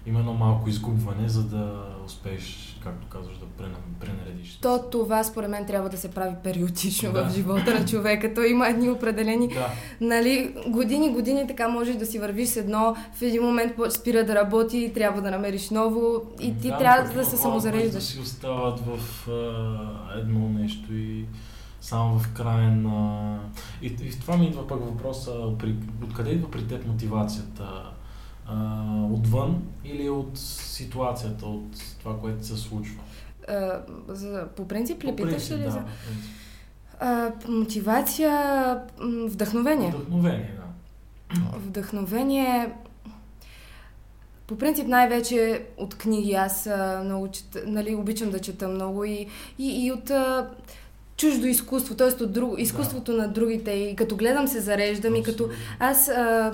има 0.07 0.19
едно 0.19 0.35
малко 0.35 0.69
изгубване, 0.69 1.29
за 1.29 1.45
да 1.45 1.73
успееш, 2.07 2.77
както 2.83 3.07
казваш, 3.09 3.37
да 3.37 3.47
прена- 3.47 3.77
пренаредиш. 4.01 4.57
То 4.57 4.83
това 4.83 5.25
според 5.25 5.51
мен 5.51 5.67
трябва 5.67 5.89
да 5.89 5.97
се 5.97 6.11
прави 6.11 6.35
периодично 6.45 7.13
Да. 7.13 7.25
в 7.25 7.35
живота 7.35 7.75
на 7.75 7.87
човека. 7.87 8.35
То 8.35 8.43
има 8.43 8.69
едни 8.69 8.91
определени 8.91 9.49
Да, 9.49 9.69
Нали, 10.01 10.55
години, 10.67 11.11
години 11.11 11.47
така 11.47 11.69
можеш 11.69 11.97
да 11.97 12.07
си 12.07 12.19
вървиш 12.19 12.49
с 12.49 12.57
едно, 12.57 12.97
в 13.15 13.23
един 13.23 13.43
момент 13.43 13.73
спира 13.91 14.25
да 14.25 14.35
работи 14.35 14.79
и 14.79 14.93
трябва 14.93 15.23
да 15.23 15.31
намериш 15.31 15.71
ново 15.71 16.23
и 16.41 16.55
ти 16.55 16.69
да, 16.69 16.79
трябва 16.79 17.13
да 17.13 17.25
се 17.25 17.37
самозареждаш. 17.37 18.03
си 18.03 18.21
остават 18.21 18.81
в 18.81 18.99
а, 19.29 20.19
едно 20.19 20.49
нещо 20.49 20.95
и 20.95 21.25
само 21.81 22.19
в 22.19 22.33
края 22.33 22.71
на... 22.71 23.39
И, 23.83 23.87
и 23.87 24.11
в 24.11 24.21
това 24.21 24.37
ми 24.37 24.47
идва 24.47 24.67
пък 24.69 24.81
въпроса, 24.81 25.33
при, 25.59 25.75
откъде 26.05 26.31
идва 26.31 26.51
при 26.51 26.67
теб 26.67 26.87
мотивацията? 26.87 27.91
А, 28.47 28.85
отвън 29.13 29.63
или 29.85 30.09
от 30.09 30.39
ситуацията, 30.39 31.47
от 31.47 31.99
това, 32.01 32.21
което 32.21 32.47
се 32.47 32.57
случва? 32.57 33.01
А, 33.49 33.81
за, 34.09 34.49
по 34.57 34.69
принцип 34.69 35.05
ли 35.05 35.17
питаш 35.17 35.31
принцип, 35.31 35.57
ли 35.57 35.63
да, 35.63 35.71
за... 35.71 35.83
А, 37.01 37.33
мотивация, 37.49 38.81
вдъхновение. 39.27 39.91
Вдъхновение, 39.91 40.55
да. 40.57 41.59
Вдъхновение. 41.59 42.73
По 44.47 44.59
принцип 44.59 44.87
най-вече 44.87 45.67
от 45.77 45.95
книги. 45.95 46.35
Аз 46.35 46.69
много 47.05 47.29
чета, 47.29 47.63
нали, 47.67 47.95
обичам 47.95 48.31
да 48.31 48.39
чета 48.39 48.69
много 48.69 49.05
и, 49.05 49.27
и, 49.59 49.87
и 49.87 49.93
от 49.93 50.11
чуждо 51.31 51.47
изкуство, 51.47 51.95
т.е. 51.95 52.25
от 52.25 52.33
друго, 52.33 52.55
изкуството 52.59 53.13
на 53.13 53.29
другите. 53.29 53.71
И 53.71 53.97
като 53.97 54.17
гледам 54.17 54.49
се 54.49 54.61
зареждам 54.61 55.17
и 55.17 55.23
като 55.23 55.45
Абсолютно. 55.45 55.65
Аз, 55.81 56.09
а, 56.09 56.53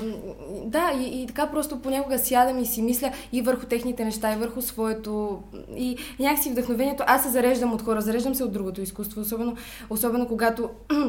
да, 0.65 0.93
и, 1.01 1.23
и 1.23 1.27
така 1.27 1.47
просто 1.47 1.79
понякога 1.79 2.19
сядам 2.19 2.59
и 2.59 2.67
си 2.67 2.83
мисля 2.83 3.13
и 3.33 3.43
върху 3.43 3.67
техните 3.67 4.05
неща, 4.05 4.33
и 4.33 4.37
върху 4.37 4.63
своето. 4.63 5.43
И, 5.77 5.97
някакси 6.21 6.51
вдъхновението. 6.51 7.05
Аз 7.07 7.23
се 7.23 7.29
зареждам 7.29 7.73
от 7.73 7.83
хора, 7.83 8.01
зареждам 8.01 8.35
се 8.35 8.45
от 8.45 8.53
другото 8.53 8.81
изкуство, 8.81 9.21
особено, 9.21 9.57
особено 9.91 10.29
когато. 10.29 10.71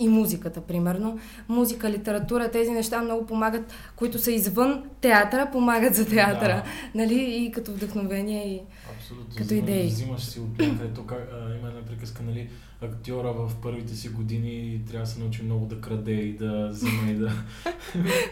И 0.00 0.08
музиката, 0.08 0.60
примерно. 0.60 1.18
Музика, 1.48 1.90
литература, 1.90 2.50
тези 2.50 2.70
неща 2.70 3.02
много 3.02 3.26
помагат, 3.26 3.72
които 3.96 4.18
са 4.18 4.32
извън 4.32 4.82
театъра, 5.00 5.48
помагат 5.52 5.94
за 5.94 6.06
театъра. 6.06 6.62
Нали? 6.94 7.44
И 7.44 7.52
като 7.52 7.72
вдъхновение. 7.72 8.54
И... 8.54 8.62
Абсолютно. 9.06 9.36
Като 9.36 9.54
идеи. 9.54 9.86
Взимаш 9.86 10.22
си 10.22 10.40
от 10.40 10.58
някъде. 10.58 10.94
То 10.94 11.04
как, 11.06 11.28
а, 11.32 11.54
има 11.58 11.68
една 11.68 11.82
приказка, 11.82 12.22
нали, 12.22 12.48
актьора 12.82 13.32
в 13.32 13.50
първите 13.62 13.94
си 13.94 14.08
години 14.08 14.80
трябва 14.90 15.06
да 15.06 15.10
се 15.10 15.20
научи 15.20 15.42
много 15.42 15.66
да 15.66 15.80
краде 15.80 16.12
и 16.12 16.32
да 16.36 16.68
взима 16.68 17.10
и 17.10 17.14
да... 17.14 17.32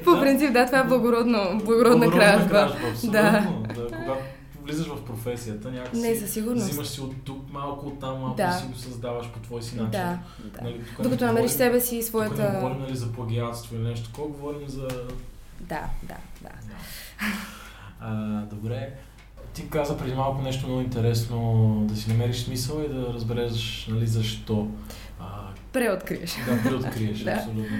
По 0.04 0.20
принцип, 0.20 0.52
да, 0.52 0.66
това 0.66 0.78
е 0.80 0.84
благородно, 0.84 1.60
благородна 1.64 2.10
кражба. 2.10 2.76
абсолютно. 2.90 3.12
Да. 3.12 3.30
да. 3.74 3.86
Когато 3.88 4.20
влизаш 4.64 4.86
в 4.86 5.04
професията, 5.04 5.70
някакси 5.70 6.00
Не, 6.00 6.16
със 6.16 6.30
сигурност. 6.30 6.68
взимаш 6.68 6.86
си 6.86 7.00
от 7.00 7.14
тук 7.24 7.52
малко, 7.52 7.86
от 7.86 8.00
там 8.00 8.20
малко 8.20 8.36
Да. 8.36 8.52
си 8.52 8.66
го 8.66 8.78
създаваш 8.78 9.28
по 9.30 9.38
твой 9.40 9.62
си 9.62 9.76
начин. 9.76 9.90
Да, 9.90 10.18
да. 10.38 10.62
Нали, 10.62 10.80
Докато 11.02 11.24
намериш 11.26 11.50
себе 11.50 11.80
си 11.80 11.96
и 11.96 11.98
Тук 11.98 12.04
не 12.04 12.08
своята... 12.08 12.58
говорим 12.60 12.80
нали, 12.80 12.96
за 12.96 13.12
плагиатство 13.12 13.76
или 13.76 13.82
нещо 13.82 14.08
такова, 14.08 14.28
говорим 14.28 14.68
за... 14.68 14.88
Да, 15.60 15.86
да, 16.02 16.16
да. 16.42 16.48
Да. 16.62 16.74
А, 18.00 18.42
добре. 18.50 18.94
Ти 19.54 19.68
каза 19.68 19.98
преди 19.98 20.14
малко 20.14 20.42
нещо 20.42 20.66
много 20.66 20.80
интересно, 20.80 21.78
да 21.88 21.96
си 21.96 22.10
намериш 22.10 22.44
смисъл 22.44 22.82
и 22.82 22.88
да 22.88 23.12
разбереш 23.12 23.86
нали, 23.90 24.06
защо. 24.06 24.68
А, 25.20 25.48
Преоткриеш. 25.72 26.36
да, 26.46 26.62
преоткриеш, 26.62 27.18
Да. 27.24 27.30
абсолютно. 27.30 27.76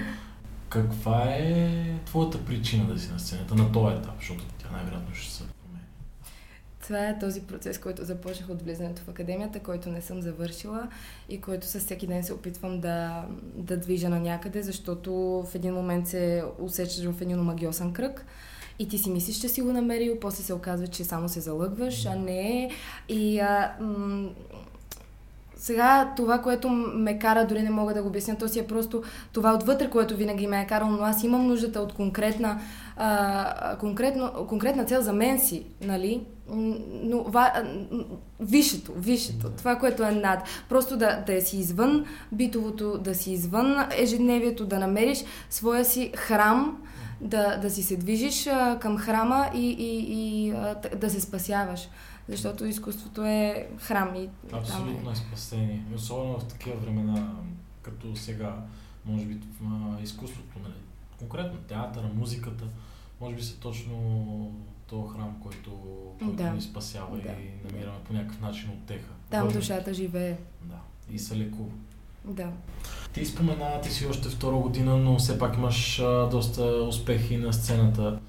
Каква 0.69 1.23
е 1.23 1.71
твоята 2.05 2.45
причина 2.45 2.93
да 2.93 2.99
си 2.99 3.11
на 3.11 3.19
сцената 3.19 3.55
на 3.55 3.71
този 3.71 3.95
етап? 3.95 4.13
Защото 4.19 4.43
Тя 4.57 4.67
най-вероятно 4.71 5.15
ще 5.15 5.33
се 5.33 5.43
промени. 5.43 5.85
Това 6.83 7.07
е 7.07 7.19
този 7.19 7.41
процес, 7.41 7.77
който 7.77 8.05
започнах 8.05 8.49
от 8.49 8.61
влизането 8.61 9.01
в 9.01 9.09
академията, 9.09 9.59
който 9.59 9.89
не 9.89 10.01
съм 10.01 10.21
завършила 10.21 10.87
и 11.29 11.41
който 11.41 11.67
със 11.67 11.83
всеки 11.83 12.07
ден 12.07 12.23
се 12.23 12.33
опитвам 12.33 12.79
да, 12.79 13.25
да 13.55 13.77
движа 13.77 14.09
на 14.09 14.19
някъде, 14.19 14.63
защото 14.63 15.13
в 15.51 15.55
един 15.55 15.73
момент 15.73 16.07
се 16.07 16.43
усещаш 16.59 17.05
в 17.11 17.21
един 17.21 17.37
магиосен 17.37 17.93
кръг 17.93 18.25
и 18.79 18.87
ти 18.87 18.97
си 18.97 19.09
мислиш, 19.09 19.39
че 19.39 19.49
си 19.49 19.61
го 19.61 19.73
намерил, 19.73 20.19
после 20.19 20.43
се 20.43 20.53
оказва, 20.53 20.87
че 20.87 21.03
само 21.03 21.29
се 21.29 21.39
залъгваш, 21.39 22.05
а 22.05 22.15
не. 22.15 22.69
И 23.09 23.39
а, 23.39 23.71
м- 23.81 24.29
сега 25.55 26.13
това, 26.15 26.41
което 26.41 26.69
ме 26.69 27.19
кара, 27.19 27.47
дори 27.47 27.61
не 27.61 27.69
мога 27.69 27.93
да 27.93 28.01
го 28.01 28.07
обясня, 28.07 28.37
то 28.37 28.47
си 28.47 28.59
е 28.59 28.67
просто 28.67 29.03
това 29.33 29.53
отвътре, 29.53 29.89
което 29.89 30.15
винаги 30.15 30.47
ме 30.47 30.61
е 30.61 30.67
карало, 30.67 30.91
но 30.91 31.03
аз 31.03 31.23
имам 31.23 31.47
нуждата 31.47 31.79
от 31.79 31.93
конкретна, 31.93 32.59
а, 32.97 33.77
конкретно, 33.79 34.31
конкретна 34.49 34.85
цел 34.85 35.01
за 35.01 35.13
мен 35.13 35.39
си, 35.39 35.65
нали? 35.81 36.23
Но 37.03 37.23
ва, 37.23 37.51
висшето, 38.39 38.93
висшето, 38.97 39.49
това, 39.49 39.75
което 39.75 40.03
е 40.03 40.11
над. 40.11 40.39
Просто 40.69 40.97
да, 40.97 41.23
да 41.27 41.41
си 41.41 41.57
извън 41.57 42.05
битовото, 42.31 42.97
да 42.97 43.15
си 43.15 43.31
извън 43.31 43.75
ежедневието, 43.97 44.65
да 44.65 44.79
намериш 44.79 45.23
своя 45.49 45.85
си 45.85 46.11
храм, 46.15 46.77
да, 47.21 47.57
да 47.57 47.69
си 47.69 47.83
се 47.83 47.97
движиш 47.97 48.47
а, 48.47 48.79
към 48.81 48.97
храма 48.97 49.49
и, 49.55 49.69
и, 49.69 49.99
и 50.13 50.51
а, 50.51 50.75
да 50.95 51.09
се 51.09 51.21
спасяваш. 51.21 51.89
Защото 52.29 52.65
изкуството 52.65 53.25
е 53.25 53.67
храм 53.79 54.15
и 54.15 54.29
Абсолютно 54.53 55.03
там 55.03 55.13
е 55.13 55.15
спасение. 55.15 55.83
И 55.91 55.95
особено 55.95 56.39
в 56.39 56.47
такива 56.47 56.75
времена, 56.75 57.33
като 57.81 58.15
сега, 58.15 58.55
може 59.05 59.25
би 59.25 59.39
в 59.61 60.03
изкуството, 60.03 60.59
нали? 60.63 60.73
конкретно 61.19 61.59
театъра, 61.59 62.09
музиката, 62.15 62.65
може 63.21 63.35
би 63.35 63.43
са 63.43 63.59
точно 63.59 64.51
този 64.87 65.13
храм, 65.13 65.35
който, 65.43 65.71
който 66.19 66.33
Да. 66.35 66.51
ни 66.51 66.61
спасява 66.61 67.17
Да. 67.17 67.29
и 67.29 67.67
намираме 67.71 67.97
по 68.07 68.13
някакъв 68.13 68.41
начин 68.41 68.69
оттеха. 68.69 69.09
Там 69.29 69.47
душата 69.47 69.93
живее. 69.93 70.37
Да. 70.63 70.79
И 71.09 71.19
се 71.19 71.37
лекува. 71.37 71.69
Да. 72.27 72.47
Ти 73.13 73.25
спомена, 73.25 73.81
ти 73.81 73.89
си 73.89 74.07
още 74.07 74.29
втора 74.29 74.55
година, 74.55 74.97
но 74.97 75.17
все 75.17 75.39
пак 75.39 75.57
имаш 75.57 75.99
а, 75.99 76.29
доста 76.29 76.63
успехи 76.63 77.37
на 77.37 77.53
сцената. 77.53 78.19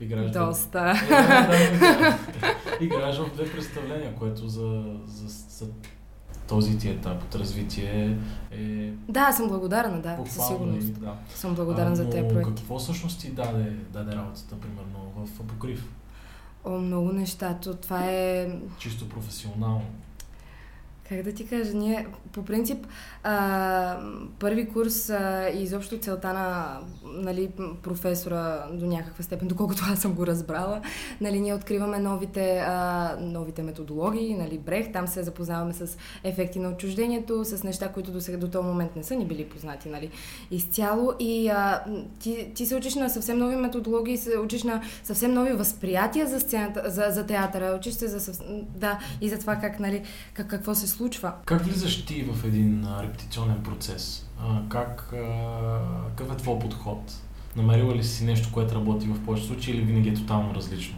Играеш 0.00 0.30
Доста. 0.30 0.94
Е, 1.04 1.08
да, 1.08 1.78
да, 1.78 2.18
да. 2.40 2.84
Играеш 2.84 3.16
в 3.16 3.32
две 3.34 3.52
представления, 3.52 4.14
което 4.14 4.48
за, 4.48 4.84
за, 5.06 5.28
за 5.28 5.66
този 6.48 6.78
ти 6.78 6.88
етап 6.88 7.22
от 7.22 7.34
развитие 7.34 8.18
е 8.50 8.92
Да, 9.08 9.32
съм 9.32 9.48
благодарна, 9.48 10.00
да, 10.00 10.18
със 10.26 10.46
сигурност. 10.46 11.00
Да. 11.00 11.14
Съм 11.34 11.54
благодарна 11.54 11.96
за 11.96 12.04
но 12.04 12.10
тези 12.10 12.28
проекти. 12.28 12.50
какво 12.50 12.78
всъщност 12.78 13.20
ти 13.20 13.30
даде, 13.30 13.76
даде 13.92 14.12
работата, 14.16 14.56
примерно, 14.60 15.26
в 15.26 15.40
Апокрив? 15.40 15.88
О, 16.64 16.70
много 16.70 17.12
неща. 17.12 17.58
То, 17.62 17.74
това 17.74 18.04
е 18.10 18.50
Чисто 18.78 19.08
професионално. 19.08 19.82
Как 21.08 21.22
да 21.22 21.32
ти 21.32 21.46
кажа, 21.46 21.74
ние 21.74 22.06
по 22.32 22.44
принцип 22.44 22.86
а, 23.22 23.98
първи 24.38 24.68
курс 24.68 25.12
и 25.54 25.62
изобщо 25.62 25.98
целта 25.98 26.32
на 26.32 26.78
нали, 27.04 27.50
професора 27.82 28.66
до 28.72 28.86
някаква 28.86 29.24
степен, 29.24 29.48
доколкото 29.48 29.82
аз 29.92 29.98
съм 29.98 30.14
го 30.14 30.26
разбрала, 30.26 30.80
нали, 31.20 31.40
ние 31.40 31.54
откриваме 31.54 31.98
новите, 31.98 32.58
а, 32.58 33.16
новите 33.20 33.62
методологии, 33.62 34.34
нали, 34.34 34.58
брех, 34.58 34.92
там 34.92 35.08
се 35.08 35.22
запознаваме 35.22 35.72
с 35.72 35.96
ефекти 36.24 36.58
на 36.58 36.68
отчуждението, 36.68 37.44
с 37.44 37.62
неща, 37.62 37.88
които 37.88 38.10
до, 38.10 38.20
сега, 38.20 38.38
до 38.38 38.48
този 38.48 38.66
момент 38.66 38.96
не 38.96 39.02
са 39.02 39.14
ни 39.14 39.26
били 39.26 39.44
познати 39.44 39.88
нали, 39.88 40.10
изцяло. 40.50 41.12
И 41.18 41.48
а, 41.48 41.84
ти, 42.20 42.50
ти 42.54 42.66
се 42.66 42.76
учиш 42.76 42.94
на 42.94 43.10
съвсем 43.10 43.38
нови 43.38 43.56
методологии, 43.56 44.16
се 44.16 44.38
учиш 44.38 44.62
на 44.62 44.82
съвсем 45.04 45.34
нови 45.34 45.52
възприятия 45.52 46.26
за 46.26 46.40
сцената, 46.40 46.82
за, 46.86 47.06
за 47.10 47.26
театъра, 47.26 47.76
учиш 47.78 47.94
се 47.94 48.08
за 48.08 48.32
да, 48.76 48.98
и 49.20 49.28
за 49.28 49.38
това 49.38 49.56
как, 49.56 49.80
нали, 49.80 50.02
как, 50.34 50.46
какво 50.46 50.74
се 50.74 50.86
случва. 50.96 51.32
Как 51.44 51.64
влизаш 51.64 52.04
ти 52.04 52.22
в 52.22 52.44
един 52.44 52.86
репетиционен 53.00 53.62
процес? 53.62 54.26
Как, 54.68 55.14
какъв 56.08 56.34
е 56.34 56.36
твой 56.36 56.58
подход? 56.58 57.12
Намерила 57.56 57.94
ли 57.94 58.04
си 58.04 58.24
нещо, 58.24 58.48
което 58.52 58.74
работи 58.74 59.06
в 59.06 59.24
повече 59.24 59.46
случаи 59.46 59.74
или 59.74 59.82
винаги 59.84 60.08
е 60.08 60.14
тотално 60.14 60.54
различно? 60.54 60.96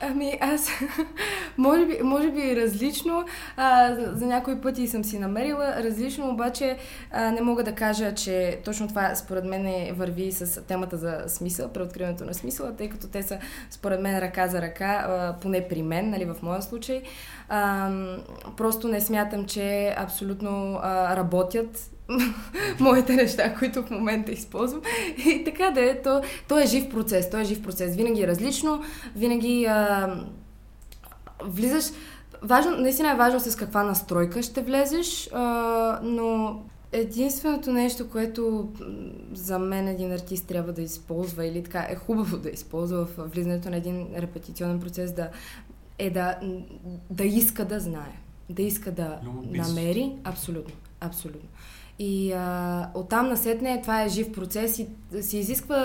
Ами 0.00 0.38
аз, 0.40 0.68
може 1.58 1.86
би, 1.86 1.98
може 2.02 2.30
би 2.30 2.56
различно, 2.56 3.24
а, 3.56 3.94
за, 3.94 4.12
за 4.14 4.26
някои 4.26 4.60
пъти 4.60 4.88
съм 4.88 5.04
си 5.04 5.18
намерила, 5.18 5.82
различно 5.82 6.30
обаче 6.30 6.76
а, 7.10 7.30
не 7.30 7.40
мога 7.40 7.64
да 7.64 7.74
кажа, 7.74 8.14
че 8.14 8.60
точно 8.64 8.88
това 8.88 9.14
според 9.14 9.44
мен 9.44 9.66
е, 9.66 9.92
върви 9.96 10.32
с 10.32 10.62
темата 10.62 10.96
за 10.96 11.24
смисъл, 11.26 11.68
преоткриването 11.68 12.24
на 12.24 12.34
смисъла, 12.34 12.76
тъй 12.76 12.88
като 12.88 13.08
те 13.08 13.22
са 13.22 13.38
според 13.70 14.00
мен 14.00 14.18
ръка 14.18 14.48
за 14.48 14.62
ръка, 14.62 15.06
а, 15.08 15.36
поне 15.40 15.68
при 15.68 15.82
мен, 15.82 16.10
нали, 16.10 16.24
в 16.24 16.36
моя 16.42 16.62
случай. 16.62 17.02
А, 17.48 17.90
просто 18.56 18.88
не 18.88 19.00
смятам, 19.00 19.46
че 19.46 19.94
абсолютно 19.96 20.78
а, 20.82 21.16
работят 21.16 21.90
моите 22.80 23.12
неща, 23.12 23.54
които 23.54 23.82
в 23.82 23.90
момента 23.90 24.32
използвам. 24.32 24.80
И 25.26 25.44
така 25.44 25.70
да 25.70 25.90
е, 25.90 26.02
то, 26.02 26.22
то 26.48 26.58
е 26.58 26.66
жив 26.66 26.90
процес, 26.90 27.30
то 27.30 27.38
е 27.38 27.44
жив 27.44 27.62
процес. 27.62 27.96
Винаги 27.96 28.22
е 28.22 28.26
различно, 28.26 28.82
винаги 29.16 29.64
а, 29.64 30.14
влизаш... 31.44 31.84
Важно, 32.42 32.76
наистина 32.76 33.10
е 33.10 33.16
важно 33.16 33.40
с 33.40 33.56
каква 33.56 33.82
настройка 33.82 34.42
ще 34.42 34.62
влезеш, 34.62 35.28
а, 35.32 36.00
но 36.02 36.60
единственото 36.92 37.72
нещо, 37.72 38.10
което 38.10 38.72
за 39.32 39.58
мен 39.58 39.88
един 39.88 40.12
артист 40.12 40.46
трябва 40.46 40.72
да 40.72 40.82
използва 40.82 41.46
или 41.46 41.62
така 41.62 41.86
е 41.90 41.96
хубаво 41.96 42.36
да 42.36 42.50
използва 42.50 43.06
в 43.06 43.08
влизането 43.18 43.70
на 43.70 43.76
един 43.76 44.06
репетиционен 44.16 44.80
процес 44.80 45.12
да, 45.12 45.28
е 45.98 46.10
да, 46.10 46.38
да 47.10 47.24
иска 47.24 47.64
да 47.64 47.80
знае, 47.80 48.20
да 48.50 48.62
иска 48.62 48.92
да 48.92 49.18
намери. 49.50 50.12
Абсолютно, 50.24 50.74
абсолютно. 51.00 51.48
И 52.00 52.32
а, 52.32 52.46
оттам 52.94 53.28
насетне 53.28 53.80
това 53.80 54.02
е 54.02 54.08
жив 54.08 54.32
процес 54.32 54.78
и 54.78 54.86
се 55.20 55.38
изисква 55.38 55.82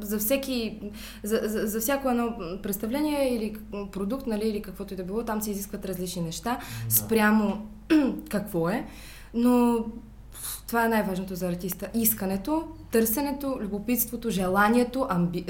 за 0.00 0.18
всеки, 0.18 0.80
за, 1.22 1.40
за, 1.44 1.66
за 1.66 1.80
всяко 1.80 2.08
едно 2.08 2.28
представление 2.62 3.34
или 3.34 3.56
продукт, 3.92 4.26
нали, 4.26 4.44
или 4.44 4.62
каквото 4.62 4.94
и 4.94 4.96
да 4.96 5.04
било, 5.04 5.22
там 5.22 5.42
се 5.42 5.50
изискват 5.50 5.84
различни 5.84 6.22
неща, 6.22 6.58
Да. 6.84 6.90
спрямо 6.90 7.66
какво 8.28 8.68
е, 8.68 8.86
но 9.34 9.78
това 10.66 10.84
е 10.84 10.88
най-важното 10.88 11.34
за 11.34 11.48
артиста. 11.48 11.88
Искането, 11.94 12.62
търсенето, 12.90 13.58
любопитството, 13.60 14.30
желанието, 14.30 15.06
амби... 15.10 15.44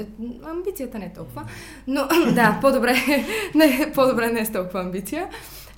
амбицията 0.44 0.98
не 0.98 1.04
е 1.04 1.12
толкова, 1.12 1.44
но 1.86 2.08
да, 2.34 2.58
по-добре, 2.60 2.94
не, 3.54 3.92
по-добре 3.94 4.30
не 4.30 4.40
е 4.40 4.46
с 4.46 4.52
толкова 4.52 4.80
амбиция, 4.80 5.28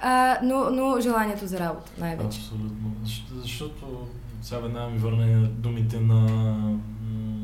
а, 0.01 0.39
но, 0.43 0.71
но 0.71 1.01
желанието 1.01 1.47
за 1.47 1.59
работа 1.61 1.93
най-вече. 1.99 2.27
Абсолютно. 2.39 2.93
Защо- 3.05 3.35
Защото 3.35 4.07
сега 4.47 4.61
веднага 4.61 4.91
ми 4.91 4.99
върна 4.99 5.49
думите 5.49 6.01
на 6.01 6.15
м- 6.15 7.43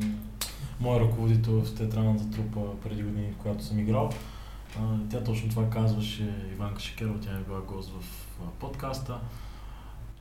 моя 0.79 0.99
ръководител 0.99 1.61
в 1.61 1.75
театралната 1.75 2.31
трупа 2.31 2.59
преди 2.83 3.03
години, 3.03 3.31
в 3.31 3.37
която 3.37 3.63
съм 3.63 3.79
играл. 3.79 4.09
А, 4.79 4.95
тя 5.09 5.23
точно 5.23 5.49
това 5.49 5.69
казваше, 5.69 6.35
Иванка 6.53 6.81
Шекерова, 6.81 7.19
тя 7.19 7.31
е 7.31 7.43
била 7.43 7.61
гост 7.61 7.91
в 7.91 8.03
подкаста. 8.59 9.19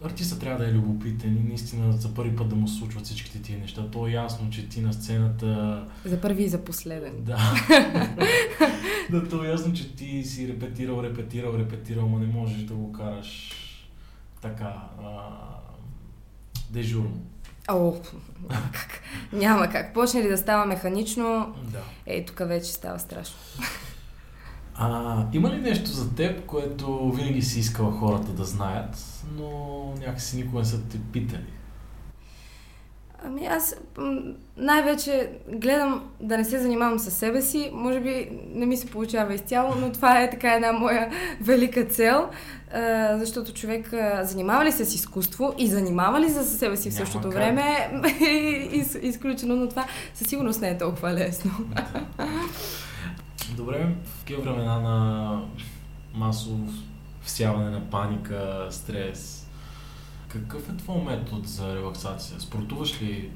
Артистът 0.05 0.40
трябва 0.40 0.64
да 0.64 0.71
е 0.71 0.73
любопитен 0.73 1.37
и 1.37 1.49
наистина 1.49 1.92
за 1.92 2.14
първи 2.14 2.37
път 2.37 2.49
да 2.49 2.57
му 2.57 2.68
случват 2.68 3.05
всичките 3.05 3.42
тия 3.42 3.59
неща. 3.59 3.90
То 3.90 4.07
е 4.07 4.11
ясно, 4.11 4.51
че 4.51 4.68
ти 4.68 4.81
на 4.81 4.92
сцената 4.92 5.85
За 6.05 6.21
първи 6.21 6.42
и 6.42 6.49
за 6.49 6.64
последен. 6.64 7.12
да. 7.18 7.38
да, 9.11 9.29
то 9.29 9.45
е 9.45 9.49
ясно, 9.49 9.73
че 9.73 9.97
ти 9.97 10.25
си 10.25 10.49
репетирал, 10.49 11.03
репетирал, 11.03 11.55
репетирал, 11.59 12.09
но 12.09 12.18
не 12.18 12.27
можеш 12.27 12.62
да 12.62 12.75
го 12.75 12.92
караш 12.92 13.51
така 14.40 14.88
а, 15.03 15.29
дежурно. 16.73 17.21
О, 17.69 17.95
как. 18.73 19.01
Няма 19.33 19.69
как. 19.69 19.95
Почне 19.95 20.23
ли 20.23 20.29
да 20.29 20.39
става 20.39 20.67
механично, 20.67 21.55
Да. 21.65 21.79
е, 22.07 22.25
тук 22.25 22.39
вече 22.39 22.73
става 22.73 22.99
страшно. 22.99 23.37
А, 24.75 25.27
има 25.33 25.51
ли 25.51 25.59
нещо 25.61 25.91
за 25.91 26.15
теб, 26.15 26.47
което 26.47 27.13
винаги 27.13 27.43
си 27.43 27.61
искала 27.61 27.93
хората 27.93 28.33
да 28.33 28.45
знаят, 28.45 28.97
но 29.37 29.49
някакси 30.01 30.37
никога 30.37 30.59
не 30.59 30.65
са 30.65 30.83
те 30.83 30.99
питали? 31.13 31.45
Ами 33.25 33.47
аз 33.47 33.77
най-вече 34.57 35.31
гледам 35.49 36.11
да 36.21 36.39
не 36.39 36.45
се 36.45 36.59
занимавам 36.59 36.99
с 36.99 37.11
себе 37.11 37.43
си. 37.43 37.71
Може 37.73 38.01
би 38.01 38.29
не 38.55 38.67
ми 38.67 38.77
се 38.77 38.91
получава 38.91 39.35
изцяло, 39.35 39.75
но 39.81 39.93
това 39.93 40.23
е 40.23 40.31
така 40.31 40.55
една 40.55 40.73
моя 40.73 41.11
велика 41.41 41.85
цел. 41.85 42.29
Защото 43.19 43.53
човек 43.53 43.93
занимава 44.23 44.65
ли 44.65 44.73
се 44.73 44.85
с 44.85 44.95
изкуство 44.95 45.55
и 45.59 45.69
занимава 45.69 46.21
ли 46.21 46.31
се 46.31 46.43
с 46.43 46.59
себе 46.59 46.77
си 46.77 46.91
в 46.91 46.95
Няма 46.95 47.07
същото 47.07 47.29
как. 47.29 47.39
време 47.39 47.91
е 48.21 48.27
из, 48.73 48.99
изключено, 49.03 49.57
но 49.57 49.69
това 49.69 49.85
със 50.15 50.29
сигурност 50.29 50.61
не 50.61 50.69
е 50.69 50.79
толкова 50.79 51.13
лесно. 51.13 51.51
Добре, 53.57 53.89
в 54.05 54.19
такива 54.19 54.43
времена 54.43 54.81
на 54.81 55.41
масово 56.15 56.59
всяване 57.23 57.71
на 57.71 57.91
паника, 57.91 58.67
стрес, 58.71 59.42
какъв 60.33 60.68
е 60.68 60.77
твой 60.77 61.03
метод 61.03 61.42
за 61.49 61.75
релаксация? 61.75 62.40
Спортуваш 62.40 63.03
ли 63.03 63.31